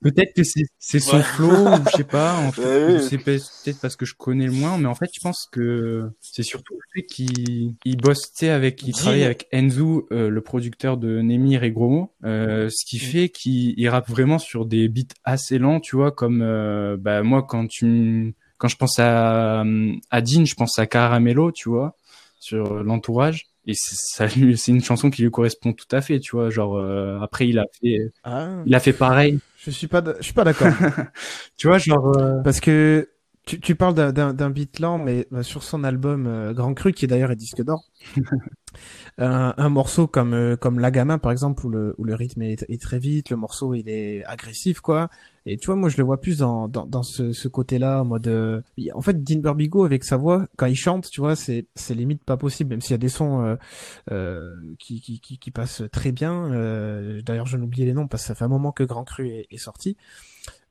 [0.00, 2.36] Peut-être que c'est son flow, ou je sais pas.
[2.38, 5.48] En fait, c'est peut-être parce que je connais le moins, mais en fait, je pense
[5.50, 10.40] que c'est surtout le fait qu'il il bosse, avec, il travaille avec Enzu, euh, le
[10.40, 13.00] producteur de Nemir et Gromo, euh, ce qui mm.
[13.00, 17.42] fait qu'il rappe vraiment sur des beats assez lents, tu vois, comme euh, bah moi
[17.42, 19.64] quand tu quand je pense à
[20.10, 21.96] à Dean, je pense à Caramelo, tu vois,
[22.38, 26.50] sur l'entourage et ça c'est une chanson qui lui correspond tout à fait tu vois
[26.50, 28.62] genre euh, après il a fait ah.
[28.66, 30.72] il a fait pareil je suis pas je suis pas d'accord
[31.56, 33.08] tu vois genre euh, parce que
[33.46, 37.30] tu, tu parles d'un beat lent mais euh, sur son album Grand Cru qui d'ailleurs
[37.30, 37.84] est disque d'or
[39.18, 42.64] un, un, morceau comme comme La Gamin par exemple où le, où le rythme est,
[42.68, 45.08] est, très vite le morceau il est agressif quoi
[45.46, 48.04] et tu vois, moi, je le vois plus dans, dans, dans ce, ce côté-là, en
[48.06, 48.28] mode...
[48.28, 48.62] Euh,
[48.94, 52.24] en fait, Dean Burbigo, avec sa voix, quand il chante, tu vois, c'est, c'est limite
[52.24, 53.56] pas possible, même s'il y a des sons euh,
[54.10, 56.50] euh, qui, qui, qui, qui, passent très bien.
[56.52, 59.28] Euh, d'ailleurs, je oublié les noms, parce que ça fait un moment que Grand Cru
[59.28, 59.98] est, est sorti.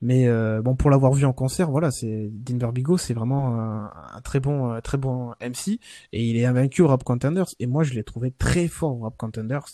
[0.04, 3.86] Mais euh, bon, pour l'avoir vu en concert, voilà, c'est Dean Burbigo, c'est vraiment un,
[4.14, 5.80] un, très bon, très bon MC,
[6.12, 7.48] et il est invaincu au Rap Contenders.
[7.60, 9.66] Et moi, je l'ai trouvé très fort au Rap Contenders.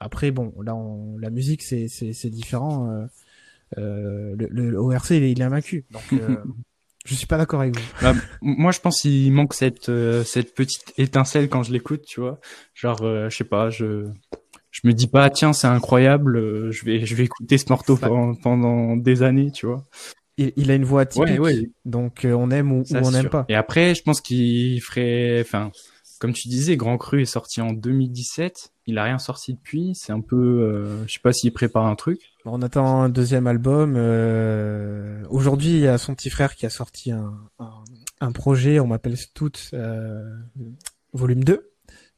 [0.00, 3.06] Après, bon, là, on, la musique, c'est, c'est, différent.
[3.78, 5.84] Euh, le, le, ORC il est, il est invaincu.
[5.90, 6.36] Donc euh,
[7.04, 7.84] je suis pas d'accord avec vous.
[8.00, 12.20] Bah, moi je pense qu'il manque cette euh, cette petite étincelle quand je l'écoute, tu
[12.20, 12.40] vois.
[12.74, 14.06] Genre je sais pas, je
[14.82, 18.34] je me dis pas tiens c'est incroyable, je vais je vais écouter ce morceau pendant,
[18.34, 19.84] pendant des années, tu vois.
[20.38, 21.40] Il, il, a une voix typique,
[21.86, 23.46] donc on aime ou, ou on n'aime pas.
[23.48, 25.70] Et après, je pense qu'il ferait, enfin,
[26.18, 28.72] comme tu disais, Grand Cru est sorti en 2017.
[28.86, 29.94] Il a rien sorti depuis.
[29.94, 32.20] C'est un peu, euh, je sais pas s'il prépare un truc.
[32.44, 33.94] On attend un deuxième album.
[33.96, 35.24] Euh...
[35.30, 37.82] Aujourd'hui, il y a son petit frère qui a sorti un, un,
[38.20, 38.78] un projet.
[38.78, 40.22] On m'appelle Stout, euh,
[41.14, 41.72] volume 2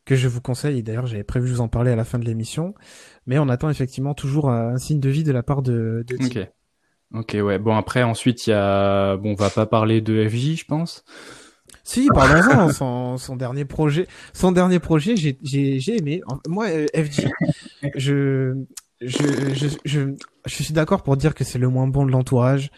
[0.09, 0.83] que je vous conseille.
[0.83, 2.75] D'ailleurs, j'avais prévu de vous en parler à la fin de l'émission.
[3.27, 6.49] Mais on attend effectivement toujours un signe de vie de la part de, de Ok.
[7.15, 7.59] Ok, ouais.
[7.59, 11.05] Bon, après, ensuite, il y a, bon, on va pas parler de FJ, je pense.
[11.85, 12.69] Si, parlons-en.
[12.73, 16.23] son, son dernier projet, son dernier projet, j'ai, j'ai, j'ai aimé.
[16.47, 17.29] Moi, euh, FG,
[17.95, 18.55] je,
[19.03, 20.01] je, je, je,
[20.47, 22.71] je suis d'accord pour dire que c'est le moins bon de l'entourage.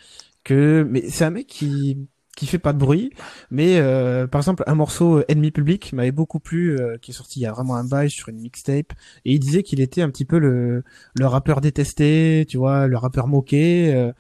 [0.43, 3.13] Que, mais c'est un mec qui, qui fait pas de bruit,
[3.51, 7.41] mais euh, par exemple un morceau euh, Ennemi public m'avait beaucoup plu, qui est sorti
[7.41, 8.93] il y a vraiment un bail sur une mixtape,
[9.25, 10.85] et il disait qu'il était un petit peu le,
[11.19, 14.11] le rappeur détesté, tu vois, le rappeur moqué,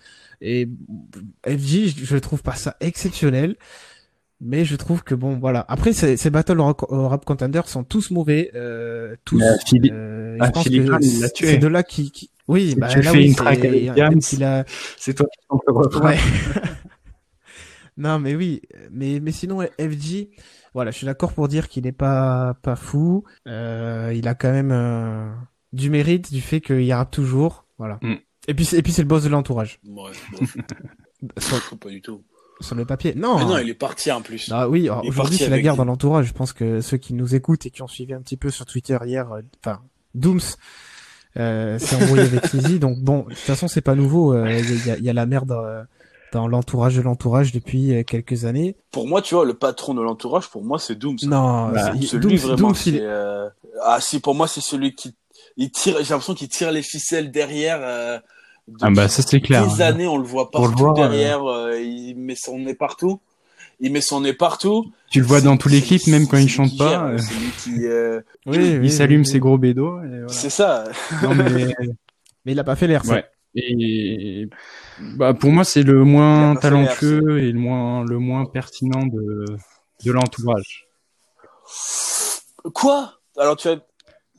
[0.40, 0.68] et
[1.46, 3.56] FG, je trouve pas ça exceptionnel.
[4.42, 5.66] Mais je trouve que bon, voilà.
[5.68, 9.40] Après, ces, ces battles rap, rap contenders sont tous mauvais, euh, tous.
[9.42, 10.90] Euh, Philippe, euh, ah, Philippe
[11.34, 12.30] c'est de là qui, qui...
[12.48, 14.64] oui, bah, tu là, fais oui, une track avec James, a...
[14.96, 16.04] c'est toi qui chante le refrain.
[16.06, 16.18] Ouais.
[18.00, 20.28] non, mais oui, mais mais sinon FG,
[20.74, 23.24] voilà, je suis d'accord pour dire qu'il est pas pas fou.
[23.46, 25.30] Euh, il a quand même euh,
[25.72, 27.98] du mérite du fait qu'il rappe toujours, voilà.
[28.02, 28.14] Mm.
[28.48, 29.78] Et puis et puis c'est le boss de l'entourage.
[29.86, 30.46] Ouais, bon.
[31.80, 32.22] pas du tout.
[32.60, 33.14] sur le papier.
[33.14, 33.38] Non.
[33.38, 34.50] Mais non, il est parti en plus.
[34.52, 36.26] Ah oui, aujourd'hui c'est la guerre dans l'entourage.
[36.26, 38.64] Je pense que ceux qui nous écoutent et qui ont suivi un petit peu sur
[38.66, 39.80] Twitter hier, euh, enfin
[40.14, 40.40] Dooms,
[41.36, 42.78] euh, s'est embrouillé avec Sneezy.
[42.78, 44.34] Donc bon, de toute façon c'est pas nouveau.
[44.34, 45.84] euh, Il y, a, il y a la merde euh,
[46.32, 48.76] dans l'entourage de l'entourage depuis euh, quelques années.
[48.92, 51.16] Pour moi, tu vois, le patron de l'entourage, pour moi, c'est Dooms.
[51.24, 53.48] Non, Bah, c'est- Celui Dooms, vraiment, Dooms, il euh,
[53.84, 55.14] ah si, pour moi, c'est celui qui,
[55.56, 58.18] il tire, j'ai l'impression qu'il tire les ficelles derrière, euh,
[58.80, 59.66] Ah bah ça c'est clair.
[59.66, 62.74] Des années, on le voit Pour le partout voir, derrière, euh, il met son nez
[62.74, 63.20] partout.
[63.82, 64.92] Il met son nez partout.
[65.10, 67.16] Tu le vois dans tous les clips, même quand il chante pas.
[67.16, 67.26] gère,
[67.64, 67.70] qui,
[68.46, 69.92] Oui, il oui, s'allume oui, ses gros bédos.
[69.96, 70.28] voilà.
[70.28, 70.84] c'est ça.
[71.22, 71.74] Non, mais
[72.44, 73.04] Mais il a pas fait l'air.
[73.04, 73.14] ça.
[73.14, 73.24] Ouais.
[73.54, 74.48] Et
[75.16, 79.44] bah pour moi c'est le moins talentueux et le moins le moins pertinent de
[80.04, 80.86] de l'entourage.
[82.74, 83.18] Quoi?
[83.36, 83.68] Alors tu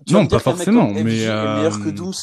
[0.08, 2.14] tu Non, pas forcément, mais, euh, meilleur que Dooms?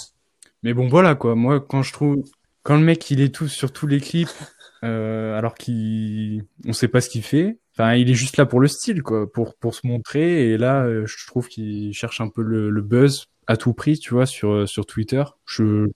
[0.62, 1.34] Mais bon voilà quoi.
[1.34, 2.22] Moi quand je trouve
[2.62, 4.28] quand le mec il est tout sur tous les clips
[4.82, 7.58] euh, alors qu'il on sait pas ce qu'il fait.
[7.74, 10.50] Enfin il est juste là pour le style quoi, pour pour se montrer.
[10.50, 13.98] Et là euh, je trouve qu'il cherche un peu le, le buzz à tout prix,
[13.98, 15.24] tu vois, sur sur Twitter.
[15.46, 15.86] Je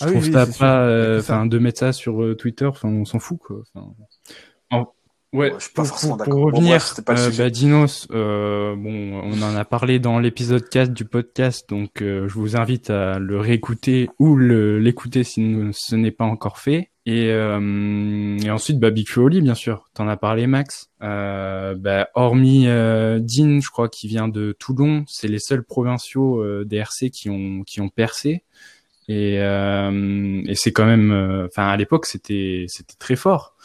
[0.00, 3.04] Ah oui, trouve oui, pas, euh, enfin, de mettre ça sur euh, Twitter, enfin, on
[3.04, 3.62] s'en fout, quoi.
[3.74, 3.86] Enfin,
[4.70, 4.92] en-
[5.34, 6.34] Ouais, Ouais, je suis pas pour, forcément pour, d'accord.
[6.42, 10.68] pour Bon, revenir, bref, euh, bah, Dinos, euh, bon, on en a parlé dans l'épisode
[10.68, 15.56] 4 du podcast, donc euh, je vous invite à le réécouter ou le- l'écouter si
[15.72, 16.90] ce n'est pas encore fait.
[17.06, 20.90] Et, euh, et ensuite, bah, Big Oli, bien sûr, t'en as parlé, Max.
[21.02, 26.42] Euh, bah, hormis euh, Dean, je crois, qui vient de Toulon, c'est les seuls provinciaux
[26.42, 28.44] euh, des RC qui ont qui ont percé.
[29.08, 33.56] Et, euh, et c'est quand même, euh, enfin à l'époque c'était c'était très fort.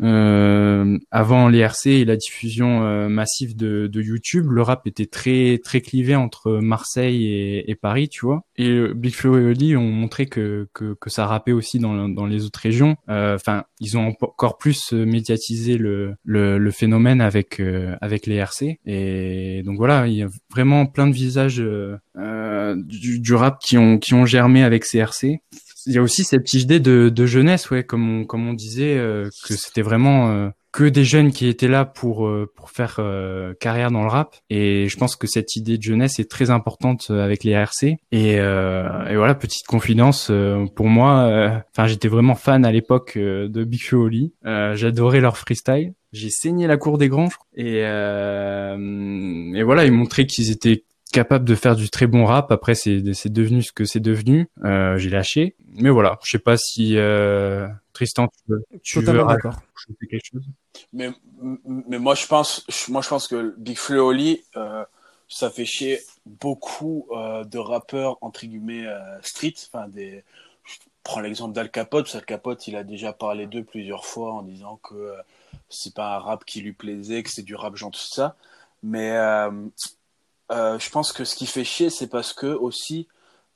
[0.00, 5.06] Euh, avant les RC et la diffusion euh, massive de, de YouTube, le rap était
[5.06, 8.42] très très clivé entre Marseille et, et Paris, tu vois.
[8.56, 12.08] Et euh, Big Flo et Oli ont montré que que, que ça rappait aussi dans
[12.08, 12.96] dans les autres régions.
[13.08, 17.60] Euh, Enfin, ils ont encore plus euh, médiatisé le le, le phénomène avec
[18.00, 18.78] avec les RC.
[18.86, 21.62] Et donc voilà, il y a vraiment plein de visages
[22.16, 25.40] du, du rap qui ont qui ont germé avec ces RC
[25.86, 28.96] il y a aussi cette idée de, de jeunesse, ouais, comme on, comme on disait,
[28.96, 32.96] euh, que c'était vraiment euh, que des jeunes qui étaient là pour euh, pour faire
[32.98, 34.36] euh, carrière dans le rap.
[34.48, 37.82] Et je pense que cette idée de jeunesse est très importante euh, avec les ARC.
[37.82, 40.30] Et, euh, et voilà, petite confidence,
[40.74, 44.32] pour moi, enfin, j'étais vraiment fan à l'époque de Big Flo Oli.
[44.44, 45.92] J'adorais leur freestyle.
[46.12, 47.30] J'ai saigné la cour des grands.
[47.30, 47.48] je crois.
[47.56, 52.50] Et, euh, et voilà, ils montraient qu'ils étaient capable de faire du très bon rap.
[52.50, 54.48] Après, c'est c'est devenu ce que c'est devenu.
[54.64, 55.54] Euh, J'ai lâché.
[55.74, 60.44] Mais voilà, je sais pas si euh, Tristan, tu veux, tu veux rajouter quelque chose?
[60.92, 61.10] Mais,
[61.64, 64.84] mais moi, je pense, moi, je pense que Big Flo et Oli, euh,
[65.28, 69.54] ça fait chier beaucoup euh, de rappeurs, entre guillemets, euh, street.
[69.72, 70.24] Enfin, des...
[70.64, 72.04] Je prends l'exemple d'Al Capote.
[72.04, 75.16] parce qu'Al Capote, il a déjà parlé d'eux plusieurs fois en disant que euh,
[75.68, 78.36] c'est pas un rap qui lui plaisait, que c'est du rap genre tout ça.
[78.82, 79.16] Mais
[80.50, 83.08] euh, je pense que ce qui fait chier, c'est parce que aussi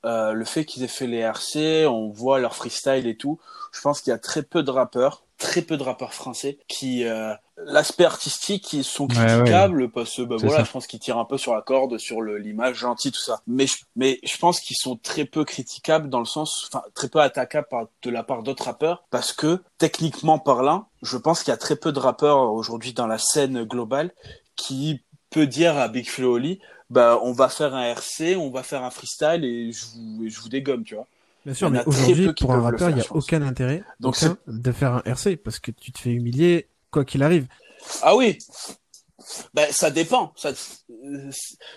[0.05, 3.39] euh, le fait qu'ils aient fait les RC, on voit leur freestyle et tout.
[3.71, 7.03] Je pense qu'il y a très peu de rappeurs, très peu de rappeurs français qui
[7.03, 9.25] euh, l'aspect artistique ils sont Ouais, ouais.
[9.25, 10.63] critiquables parce que bah, voilà, ça.
[10.63, 13.41] je pense qu'ils tirent un peu sur la corde, sur l'image gentille tout ça.
[13.47, 17.09] Mais je, mais je pense qu'ils sont très peu critiquables dans le sens, enfin très
[17.09, 21.51] peu attaquables par, de la part d'autres rappeurs parce que techniquement parlant, je pense qu'il
[21.51, 24.11] y a très peu de rappeurs aujourd'hui dans la scène globale
[24.55, 28.63] qui peut dire à Big Flo Oli, bah on va faire un RC, on va
[28.63, 31.07] faire un freestyle et je vous, et je vous dégomme, tu vois.
[31.45, 34.71] Bien sûr, mais aujourd'hui, pour un rappeur, il n'y a aucun intérêt Donc aucun de
[34.71, 37.47] faire un RC parce que tu te fais humilier quoi qu'il arrive.
[38.01, 38.37] Ah oui.
[39.53, 40.33] Ben, ça dépend.
[40.35, 40.49] Ça,
[40.89, 41.29] euh,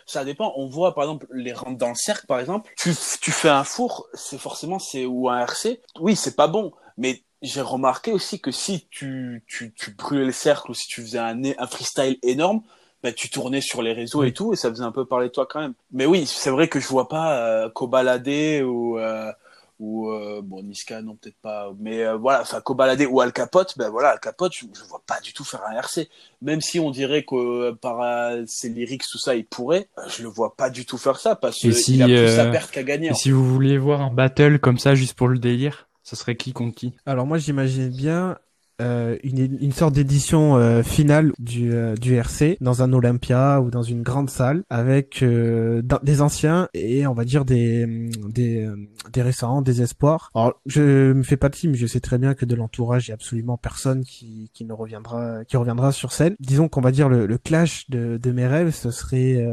[0.07, 0.53] ça dépend.
[0.57, 2.73] On voit, par exemple, les rampes dans le cercle, par exemple.
[2.77, 5.81] Tu, tu fais un four, c'est forcément, c'est, ou un RC.
[6.01, 6.73] Oui, c'est pas bon.
[6.97, 11.01] Mais j'ai remarqué aussi que si tu, tu, tu brûlais le cercle ou si tu
[11.03, 12.63] faisais un, un freestyle énorme,
[13.03, 15.33] ben, tu tournais sur les réseaux et tout et ça faisait un peu parler de
[15.33, 15.75] toi quand même.
[15.93, 18.29] Mais oui, c'est vrai que je vois pas euh, Kobalade
[18.63, 19.33] ou, euh,
[19.81, 23.79] ou euh, bon Niska non peut-être pas mais euh, voilà enfin Kobalade ou Al Capote
[23.79, 26.09] ben voilà Al Capote je, je vois pas du tout faire un RC
[26.43, 30.23] même si on dirait que euh, par euh, ses lyrics tout ça il pourrait je
[30.23, 32.71] le vois pas du tout faire ça parce qu'il si, a plus euh, sa perte
[32.71, 35.89] qu'à gagner Et si vous vouliez voir un battle comme ça juste pour le délire,
[36.03, 36.93] ça serait qui contre qui?
[37.07, 38.37] Alors moi, j'imagine bien
[38.81, 43.71] euh, une, une sorte d'édition euh, finale du, euh, du RC dans un Olympia ou
[43.71, 48.77] dans une grande salle avec euh, des anciens et on va dire des des, euh,
[49.13, 50.31] des récents, des espoirs.
[50.35, 53.11] Alors je me fais pas de team, je sais très bien que de l'entourage, il
[53.11, 56.37] y a absolument personne qui, qui ne reviendra qui reviendra sur scène.
[56.41, 59.45] Disons qu'on va dire le, le clash de, de mes rêves, ce serait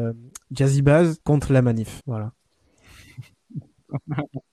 [0.52, 2.02] Jazzy Baz contre la manif.
[2.06, 2.32] Voilà.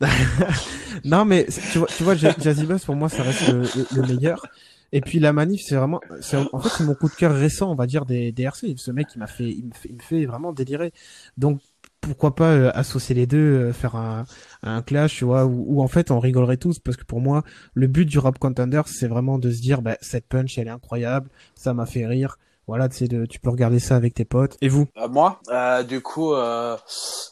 [1.04, 3.86] non mais tu vois, tu vois Ja- Jazzy Bass pour moi ça reste le, le-
[3.90, 4.46] le meilleur
[4.92, 7.70] Et puis la manif, c'est vraiment, c'est, en fait, c'est mon coup de cœur récent,
[7.72, 8.74] on va dire des, des RC.
[8.78, 10.92] Ce mec, il m'a fait, il me fait, vraiment délirer.
[11.38, 11.60] Donc
[12.00, 14.24] pourquoi pas euh, associer les deux, euh, faire un,
[14.62, 17.42] un clash, tu vois, où, en fait on rigolerait tous, parce que pour moi,
[17.74, 20.70] le but du rap contender, c'est vraiment de se dire, bah, cette punch, elle est
[20.70, 24.56] incroyable, ça m'a fait rire, voilà, tu sais, tu peux regarder ça avec tes potes.
[24.60, 24.86] Et vous?
[24.96, 25.40] Euh, Moi,
[25.84, 26.32] du coup,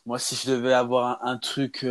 [0.07, 1.87] moi, si je devais avoir un, truc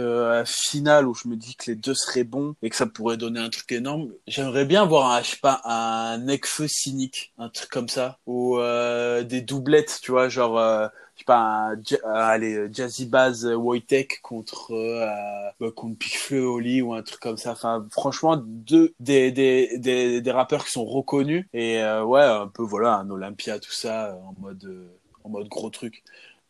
[0.46, 3.39] final où je me dis que les deux seraient bons et que ça pourrait donner
[3.39, 7.70] un truc énorme, j'aimerais bien voir un, je sais pas, un Necfeu cynique, un truc
[7.70, 8.58] comme ça, ou
[9.24, 13.55] des doublettes, tu vois, genre je sais pas, un, euh, allez, euh, Jazzy Baz euh,
[13.55, 17.51] Wojtek contre euh, contre Big Oli ou un truc comme ça.
[17.51, 22.64] Enfin, franchement, deux des des des, des rappeurs qui sont reconnus et ouais, un peu
[22.64, 24.89] voilà, un Olympia tout ça en mode
[25.24, 26.03] en mode gros truc.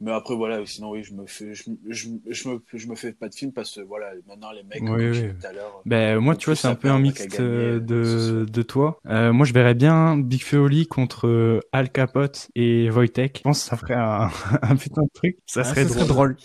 [0.03, 3.13] Mais après, voilà, sinon, oui, je me fais, je, je, je, me, je me fais
[3.13, 5.29] pas de film parce que, voilà, maintenant, les mecs, comme oui.
[5.29, 5.81] tout à l'heure.
[5.85, 8.99] Ben, moi, tu vois, c'est un peu un mix de, de toi.
[9.07, 13.37] Euh, moi, je verrais bien Big Feoli contre euh, Al Capote et Wojtek.
[13.37, 14.29] Je pense que ça ferait un,
[14.61, 15.37] un putain de truc.
[15.45, 16.35] Ça ah, serait, drôle.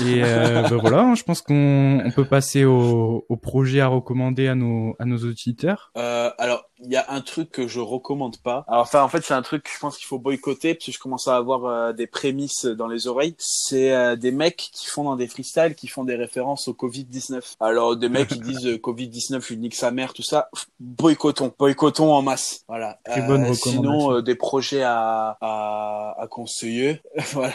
[0.00, 3.88] Et euh, ben voilà, hein, je pense qu'on on peut passer au, au projet à
[3.88, 5.90] recommander à nos, à nos auditeurs.
[5.96, 8.64] Euh, alors, il y a un truc que je recommande pas.
[8.68, 10.92] Alors, enfin, en fait, c'est un truc que je pense qu'il faut boycotter parce que
[10.92, 13.34] je commence à avoir euh, des prémices dans les oreilles.
[13.38, 17.54] C'est euh, des mecs qui font dans des freestyles, qui font des références au Covid-19.
[17.60, 20.48] Alors, des mecs qui disent euh, Covid-19, je nique sa mère, tout ça.
[20.78, 22.64] Boycottons, boycottons en masse.
[22.68, 22.98] Voilà.
[23.26, 27.00] bonne sinon, des projets à, à, à conseiller.
[27.32, 27.54] voilà.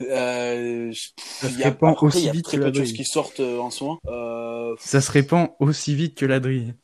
[0.00, 0.92] il
[1.58, 3.84] y a, pas aussi y a vite très peu de choses qui sortent en ce
[3.84, 3.98] moment.
[4.78, 6.74] Ça se répand aussi vite que la drille.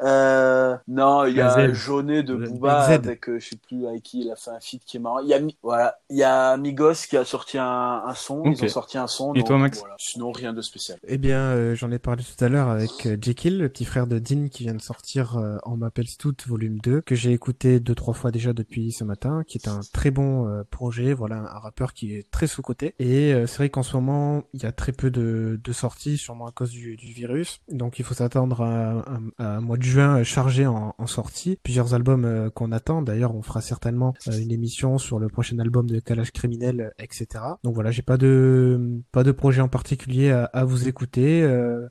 [0.00, 4.20] Euh, non, il y a Jaunet de Booba avec euh, je sais plus avec qui
[4.22, 5.20] il a fait un feat qui est marrant.
[5.20, 8.62] Il y a voilà, il y a Migos qui a sorti un, un son, ils
[8.64, 9.34] ont sorti un son.
[9.34, 9.94] Et toi Max voilà.
[9.98, 10.98] Sinon rien de spécial.
[11.06, 14.06] Eh bien, euh, j'en ai parlé tout à l'heure avec euh, Jekyll, le petit frère
[14.06, 17.94] de Dean qui vient de sortir En m'appelle Stout volume 2 que j'ai écouté deux
[17.94, 21.92] trois fois déjà depuis ce matin, qui est un très bon projet, voilà, un rappeur
[21.92, 25.10] qui est très sous-coté et c'est vrai qu'en ce moment, il y a très peu
[25.10, 27.60] de, de sorties sûrement à cause du, du virus.
[27.70, 29.04] Donc il faut s'attendre à,
[29.38, 31.58] à, à un mois de juin euh, chargé en, en sortie.
[31.62, 33.02] Plusieurs albums euh, qu'on attend.
[33.02, 37.26] D'ailleurs, on fera certainement euh, une émission sur le prochain album de Calage Criminel, etc.
[37.62, 41.42] Donc voilà, j'ai pas de pas de projet en particulier à, à vous écouter.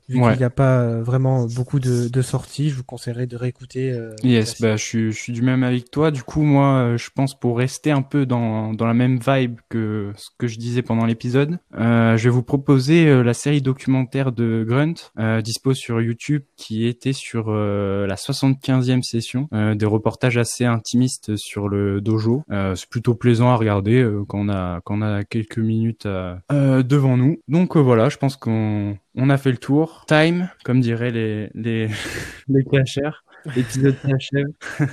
[0.08, 3.98] vu qu'il n'y a pas vraiment beaucoup de, de, sorties, je vous conseillerais de réécouter.
[4.22, 6.10] yes, bah je suis je suis du même avec toi.
[6.10, 10.12] Du coup, moi, je pense pour rester un peu dans dans la même vibe que
[10.16, 14.94] ce que je disais pendant l'épisode, je vais vous proposer la série documentaire de Grunt,
[15.42, 21.36] dispo sur YouTube, qui était sur euh, la 75e session, euh, des reportages assez intimistes
[21.36, 22.42] sur le dojo.
[22.50, 27.16] Euh, c'est plutôt plaisant à regarder quand on a quand on a quelques minutes devant
[27.16, 27.38] nous.
[27.48, 30.04] Donc voilà, je pense qu'on on a fait le tour.
[30.06, 31.88] Time, comme diraient les les
[32.48, 33.23] les cachers.
[33.54, 34.46] L'épisode s'achève.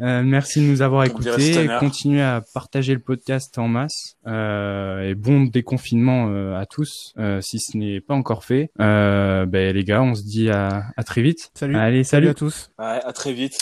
[0.00, 1.68] euh, merci de nous avoir écoutés.
[1.78, 4.16] Continuez à partager le podcast en masse.
[4.26, 8.70] Euh, et bon déconfinement euh, à tous, euh, si ce n'est pas encore fait.
[8.80, 11.50] Euh, ben, les gars, on se dit à, à très vite.
[11.54, 11.76] Salut.
[11.76, 12.70] Allez, salut, à tous.
[12.78, 13.58] Ouais, à très vite.